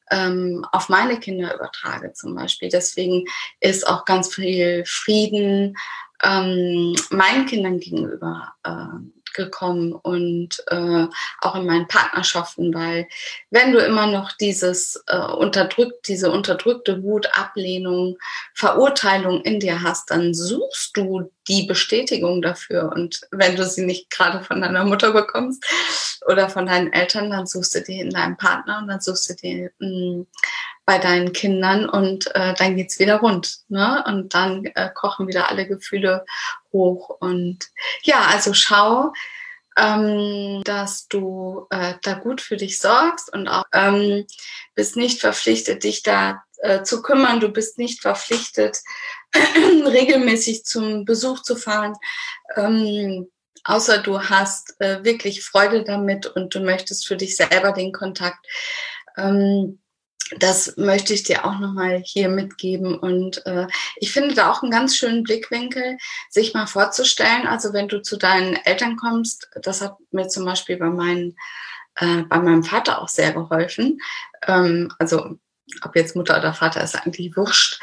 ähm, 0.09 0.65
auf 0.71 0.89
meine 0.89 1.19
Kinder 1.19 1.55
übertrage 1.55 2.13
zum 2.13 2.35
Beispiel. 2.35 2.69
Deswegen 2.69 3.25
ist 3.59 3.87
auch 3.87 4.05
ganz 4.05 4.33
viel 4.33 4.83
Frieden 4.85 5.77
ähm, 6.23 6.95
meinen 7.09 7.45
Kindern 7.45 7.79
gegenüber 7.79 8.53
äh, 8.63 9.20
gekommen 9.33 9.93
und 9.93 10.63
äh, 10.67 11.07
auch 11.41 11.55
in 11.55 11.65
meinen 11.65 11.87
Partnerschaften, 11.87 12.73
weil 12.73 13.07
wenn 13.49 13.71
du 13.71 13.79
immer 13.79 14.07
noch 14.07 14.31
dieses 14.31 15.03
äh, 15.07 15.17
unterdrückt, 15.17 16.07
diese 16.07 16.31
unterdrückte 16.31 17.03
Wut, 17.03 17.29
Ablehnung, 17.33 18.17
Verurteilung 18.53 19.41
in 19.41 19.59
dir 19.59 19.81
hast, 19.81 20.11
dann 20.11 20.33
suchst 20.33 20.95
du 20.97 21.31
die 21.47 21.63
Bestätigung 21.63 22.41
dafür 22.41 22.91
und 22.93 23.21
wenn 23.31 23.55
du 23.55 23.65
sie 23.65 23.85
nicht 23.85 24.09
gerade 24.09 24.43
von 24.43 24.61
deiner 24.61 24.83
Mutter 24.83 25.11
bekommst 25.11 25.63
oder 26.27 26.49
von 26.49 26.67
deinen 26.67 26.93
Eltern, 26.93 27.31
dann 27.31 27.47
suchst 27.47 27.75
du 27.75 27.81
die 27.81 27.99
in 27.99 28.11
deinem 28.11 28.37
Partner 28.37 28.79
und 28.79 28.87
dann 28.87 29.01
suchst 29.01 29.29
du 29.29 29.33
die 29.35 29.69
mh, 29.79 29.87
mm, 29.87 30.27
bei 30.85 30.97
deinen 30.97 31.31
Kindern 31.31 31.87
und 31.87 32.35
äh, 32.35 32.53
dann 32.53 32.75
geht's 32.75 32.99
wieder 32.99 33.17
rund. 33.19 33.59
Ne? 33.69 34.03
Und 34.07 34.33
dann 34.33 34.65
äh, 34.65 34.89
kochen 34.93 35.27
wieder 35.27 35.49
alle 35.49 35.67
Gefühle 35.67 36.25
hoch. 36.73 37.09
Und 37.19 37.59
ja, 38.03 38.25
also 38.31 38.53
schau, 38.53 39.13
ähm, 39.77 40.61
dass 40.65 41.07
du 41.07 41.67
äh, 41.69 41.93
da 42.01 42.13
gut 42.15 42.41
für 42.41 42.57
dich 42.57 42.79
sorgst 42.79 43.31
und 43.31 43.47
auch 43.47 43.63
ähm, 43.73 44.25
bist 44.75 44.97
nicht 44.97 45.21
verpflichtet, 45.21 45.83
dich 45.83 46.03
da 46.03 46.43
äh, 46.57 46.83
zu 46.83 47.01
kümmern. 47.01 47.39
Du 47.39 47.49
bist 47.49 47.77
nicht 47.77 48.01
verpflichtet, 48.01 48.79
regelmäßig 49.85 50.65
zum 50.65 51.05
Besuch 51.05 51.41
zu 51.41 51.55
fahren. 51.55 51.93
Ähm, 52.55 53.29
außer 53.63 53.99
du 53.99 54.21
hast 54.21 54.75
äh, 54.79 55.03
wirklich 55.03 55.43
Freude 55.43 55.83
damit 55.83 56.25
und 56.27 56.53
du 56.53 56.59
möchtest 56.59 57.07
für 57.07 57.15
dich 57.15 57.35
selber 57.35 57.71
den 57.71 57.91
Kontakt. 57.91 58.45
Ähm, 59.17 59.79
das 60.39 60.77
möchte 60.77 61.13
ich 61.13 61.23
dir 61.23 61.45
auch 61.45 61.59
nochmal 61.59 62.01
hier 62.05 62.29
mitgeben. 62.29 62.97
Und 62.97 63.45
äh, 63.45 63.67
ich 63.97 64.11
finde 64.11 64.33
da 64.33 64.51
auch 64.51 64.61
einen 64.61 64.71
ganz 64.71 64.95
schönen 64.95 65.23
Blickwinkel, 65.23 65.97
sich 66.29 66.53
mal 66.53 66.67
vorzustellen. 66.67 67.47
Also 67.47 67.73
wenn 67.73 67.87
du 67.87 68.01
zu 68.01 68.17
deinen 68.17 68.55
Eltern 68.55 68.95
kommst, 68.95 69.49
das 69.61 69.81
hat 69.81 69.97
mir 70.11 70.27
zum 70.29 70.45
Beispiel 70.45 70.77
bei, 70.77 70.89
meinen, 70.89 71.35
äh, 71.95 72.23
bei 72.23 72.39
meinem 72.39 72.63
Vater 72.63 73.01
auch 73.01 73.09
sehr 73.09 73.33
geholfen. 73.33 73.99
Ähm, 74.47 74.93
also 74.99 75.37
ob 75.83 75.95
jetzt 75.95 76.15
Mutter 76.15 76.37
oder 76.37 76.53
Vater 76.53 76.83
ist 76.83 76.95
eigentlich 76.95 77.35
wurscht, 77.37 77.79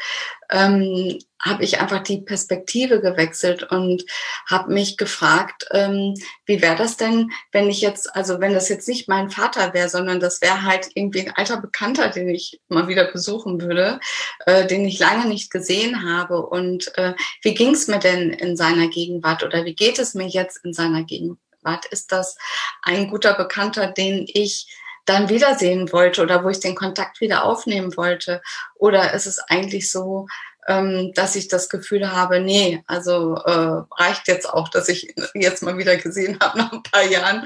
ähm, 0.51 1.19
habe 1.41 1.63
ich 1.63 1.79
einfach 1.79 2.03
die 2.03 2.21
Perspektive 2.21 3.01
gewechselt 3.01 3.63
und 3.63 4.03
habe 4.47 4.73
mich 4.73 4.97
gefragt, 4.97 5.65
ähm, 5.71 6.15
wie 6.45 6.61
wäre 6.61 6.75
das 6.75 6.97
denn, 6.97 7.31
wenn 7.51 7.69
ich 7.69 7.81
jetzt, 7.81 8.15
also 8.15 8.39
wenn 8.39 8.53
das 8.53 8.69
jetzt 8.69 8.87
nicht 8.87 9.07
mein 9.07 9.29
Vater 9.29 9.73
wäre, 9.73 9.89
sondern 9.89 10.19
das 10.19 10.41
wäre 10.41 10.63
halt 10.63 10.89
irgendwie 10.95 11.21
ein 11.21 11.35
alter 11.35 11.61
Bekannter, 11.61 12.09
den 12.09 12.29
ich 12.29 12.59
mal 12.67 12.87
wieder 12.87 13.11
besuchen 13.11 13.61
würde, 13.61 13.99
äh, 14.45 14.67
den 14.67 14.85
ich 14.85 14.99
lange 14.99 15.27
nicht 15.27 15.51
gesehen 15.51 16.03
habe. 16.03 16.45
Und 16.45 16.95
äh, 16.97 17.13
wie 17.41 17.53
ging 17.53 17.73
es 17.73 17.87
mir 17.87 17.99
denn 17.99 18.31
in 18.31 18.57
seiner 18.57 18.87
Gegenwart 18.87 19.43
oder 19.43 19.65
wie 19.65 19.75
geht 19.75 19.99
es 19.99 20.13
mir 20.13 20.27
jetzt 20.27 20.63
in 20.65 20.73
seiner 20.73 21.03
Gegenwart? 21.03 21.85
Ist 21.91 22.11
das 22.11 22.37
ein 22.81 23.09
guter 23.09 23.33
Bekannter, 23.33 23.87
den 23.87 24.25
ich 24.27 24.67
dann 25.05 25.29
wiedersehen 25.29 25.91
wollte 25.91 26.21
oder 26.21 26.43
wo 26.43 26.49
ich 26.49 26.59
den 26.59 26.75
Kontakt 26.75 27.21
wieder 27.21 27.43
aufnehmen 27.43 27.95
wollte? 27.97 28.41
Oder 28.75 29.13
ist 29.13 29.25
es 29.25 29.39
eigentlich 29.39 29.91
so, 29.91 30.27
ähm, 30.67 31.11
dass 31.13 31.35
ich 31.35 31.47
das 31.47 31.67
Gefühl 31.69 32.11
habe, 32.11 32.39
nee, 32.39 32.83
also 32.85 33.35
äh, 33.35 33.83
reicht 33.97 34.27
jetzt 34.27 34.47
auch, 34.47 34.69
dass 34.69 34.87
ich 34.87 35.15
jetzt 35.33 35.63
mal 35.63 35.77
wieder 35.77 35.97
gesehen 35.97 36.37
habe 36.41 36.57
nach 36.59 36.71
ein 36.71 36.83
paar 36.83 37.03
Jahren. 37.03 37.43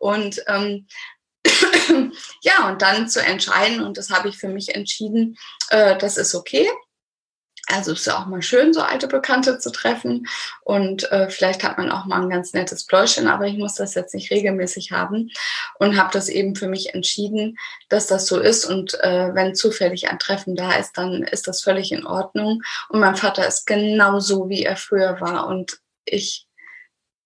Und 0.00 0.42
ähm, 0.48 0.86
ja, 2.42 2.68
und 2.68 2.82
dann 2.82 3.08
zu 3.08 3.22
entscheiden, 3.22 3.82
und 3.82 3.96
das 3.96 4.10
habe 4.10 4.28
ich 4.28 4.38
für 4.38 4.48
mich 4.48 4.74
entschieden, 4.74 5.36
äh, 5.70 5.96
das 5.96 6.16
ist 6.16 6.34
okay. 6.34 6.68
Also 7.68 7.92
ist 7.92 8.06
ja 8.06 8.18
auch 8.18 8.26
mal 8.26 8.42
schön, 8.42 8.72
so 8.74 8.80
alte 8.82 9.08
Bekannte 9.08 9.58
zu 9.58 9.70
treffen. 9.72 10.26
Und 10.62 11.10
äh, 11.10 11.30
vielleicht 11.30 11.64
hat 11.64 11.78
man 11.78 11.90
auch 11.90 12.04
mal 12.04 12.20
ein 12.20 12.28
ganz 12.28 12.52
nettes 12.52 12.84
Pläuschen, 12.84 13.26
aber 13.26 13.46
ich 13.46 13.56
muss 13.56 13.74
das 13.74 13.94
jetzt 13.94 14.14
nicht 14.14 14.30
regelmäßig 14.30 14.92
haben. 14.92 15.30
Und 15.78 15.98
habe 15.98 16.10
das 16.12 16.28
eben 16.28 16.56
für 16.56 16.68
mich 16.68 16.94
entschieden, 16.94 17.56
dass 17.88 18.06
das 18.06 18.26
so 18.26 18.38
ist. 18.38 18.66
Und 18.66 18.94
äh, 19.02 19.34
wenn 19.34 19.54
zufällig 19.54 20.08
ein 20.08 20.18
Treffen 20.18 20.56
da 20.56 20.72
ist, 20.72 20.98
dann 20.98 21.22
ist 21.22 21.48
das 21.48 21.62
völlig 21.62 21.92
in 21.92 22.06
Ordnung. 22.06 22.62
Und 22.88 23.00
mein 23.00 23.16
Vater 23.16 23.46
ist 23.46 23.66
genau 23.66 24.20
so, 24.20 24.48
wie 24.48 24.64
er 24.64 24.76
früher 24.76 25.20
war. 25.20 25.46
Und 25.46 25.78
ich 26.04 26.46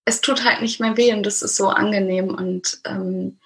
es 0.09 0.21
tut 0.21 0.43
halt 0.43 0.61
nicht 0.61 0.79
mehr 0.79 0.97
weh 0.97 1.13
und 1.13 1.23
das 1.23 1.41
ist 1.43 1.55
so 1.55 1.69
angenehm 1.69 2.33
und 2.33 2.79
ähm, 2.85 3.39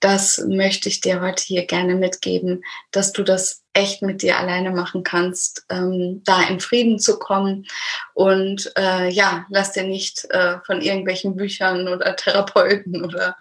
das 0.00 0.38
möchte 0.38 0.88
ich 0.88 1.00
dir 1.00 1.20
heute 1.20 1.42
hier 1.44 1.66
gerne 1.66 1.94
mitgeben, 1.94 2.64
dass 2.90 3.12
du 3.12 3.22
das 3.22 3.62
echt 3.74 4.00
mit 4.02 4.22
dir 4.22 4.38
alleine 4.38 4.70
machen 4.70 5.02
kannst, 5.02 5.66
ähm, 5.68 6.22
da 6.24 6.42
in 6.42 6.60
Frieden 6.60 6.98
zu 6.98 7.18
kommen 7.18 7.66
und 8.14 8.72
äh, 8.76 9.10
ja, 9.10 9.44
lass 9.50 9.72
dir 9.72 9.84
nicht 9.84 10.24
äh, 10.30 10.58
von 10.64 10.80
irgendwelchen 10.80 11.36
Büchern 11.36 11.88
oder 11.88 12.16
Therapeuten 12.16 13.04
oder 13.04 13.36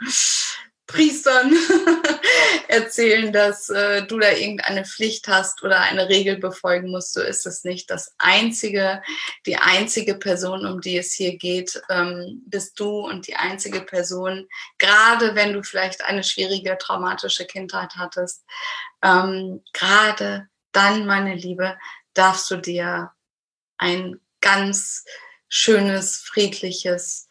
Priestern 0.88 1.54
erzählen, 2.70 3.34
dass 3.34 3.70
äh, 3.70 4.08
du 4.08 4.20
da 4.20 4.32
irgendeine 4.32 4.86
Pflicht 4.86 5.28
hast 5.28 5.62
oder 5.64 5.82
eine 5.82 6.08
Regel 6.08 6.38
befolgen 6.38 6.92
musst. 6.92 7.14
So 7.14 7.22
ist 7.22 7.46
es 7.46 7.66
nicht. 7.66 7.92
Das 7.92 8.16
einzige, 8.18 9.02
die 9.46 9.58
einzige 9.58 10.16
Person, 10.16 10.66
um 10.66 10.80
die 10.80 10.98
es 10.98 11.14
hier 11.14 11.38
geht, 11.38 11.82
ähm, 11.90 12.42
bist 12.46 12.80
du 12.80 13.02
und 13.02 13.28
die 13.28 13.36
einzige 13.36 13.82
Person, 13.82 14.48
gerade 14.80 15.36
wenn 15.36 15.54
du 15.54 15.62
vielleicht 15.62 16.06
eine 16.06 16.24
schwierige, 16.24 16.78
traumatische 16.78 17.46
Kindheit 17.46 17.96
hattest, 17.98 18.46
ähm, 19.04 19.62
gerade 19.74 20.48
dann, 20.72 21.06
meine 21.06 21.36
Liebe, 21.36 21.78
darfst 22.14 22.50
du 22.50 22.56
dir 22.56 23.12
ein 23.78 24.20
ganz 24.42 25.04
schönes, 25.50 26.18
friedliches, 26.22 27.27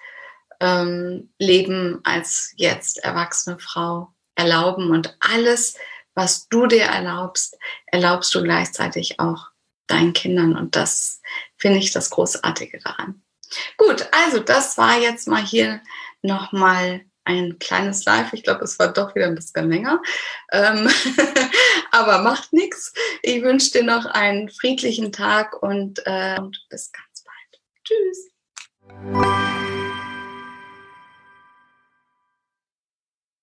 ähm, 0.60 1.30
Leben 1.38 2.00
als 2.04 2.52
jetzt 2.56 2.98
erwachsene 2.98 3.58
Frau 3.58 4.12
erlauben. 4.34 4.90
Und 4.90 5.16
alles, 5.20 5.76
was 6.14 6.48
du 6.48 6.66
dir 6.66 6.84
erlaubst, 6.84 7.58
erlaubst 7.86 8.34
du 8.34 8.42
gleichzeitig 8.42 9.20
auch 9.20 9.48
deinen 9.86 10.12
Kindern. 10.12 10.56
Und 10.56 10.76
das 10.76 11.20
finde 11.56 11.78
ich 11.78 11.92
das 11.92 12.10
Großartige 12.10 12.78
daran. 12.78 13.22
Gut, 13.76 14.08
also 14.12 14.40
das 14.40 14.76
war 14.76 14.98
jetzt 14.98 15.28
mal 15.28 15.42
hier 15.42 15.80
nochmal 16.22 17.04
ein 17.24 17.58
kleines 17.58 18.04
Live. 18.04 18.32
Ich 18.32 18.44
glaube, 18.44 18.64
es 18.64 18.78
war 18.78 18.92
doch 18.92 19.14
wieder 19.14 19.26
ein 19.26 19.34
bisschen 19.34 19.68
länger. 19.68 20.00
Ähm 20.52 20.88
aber 21.90 22.18
macht 22.18 22.52
nichts. 22.52 22.92
Ich 23.22 23.42
wünsche 23.42 23.72
dir 23.72 23.82
noch 23.82 24.06
einen 24.06 24.48
friedlichen 24.48 25.12
Tag 25.12 25.60
und, 25.62 26.00
äh, 26.06 26.36
und 26.38 26.64
bis 26.70 26.92
ganz 26.92 27.24
bald. 27.24 27.62
Tschüss. 27.84 29.55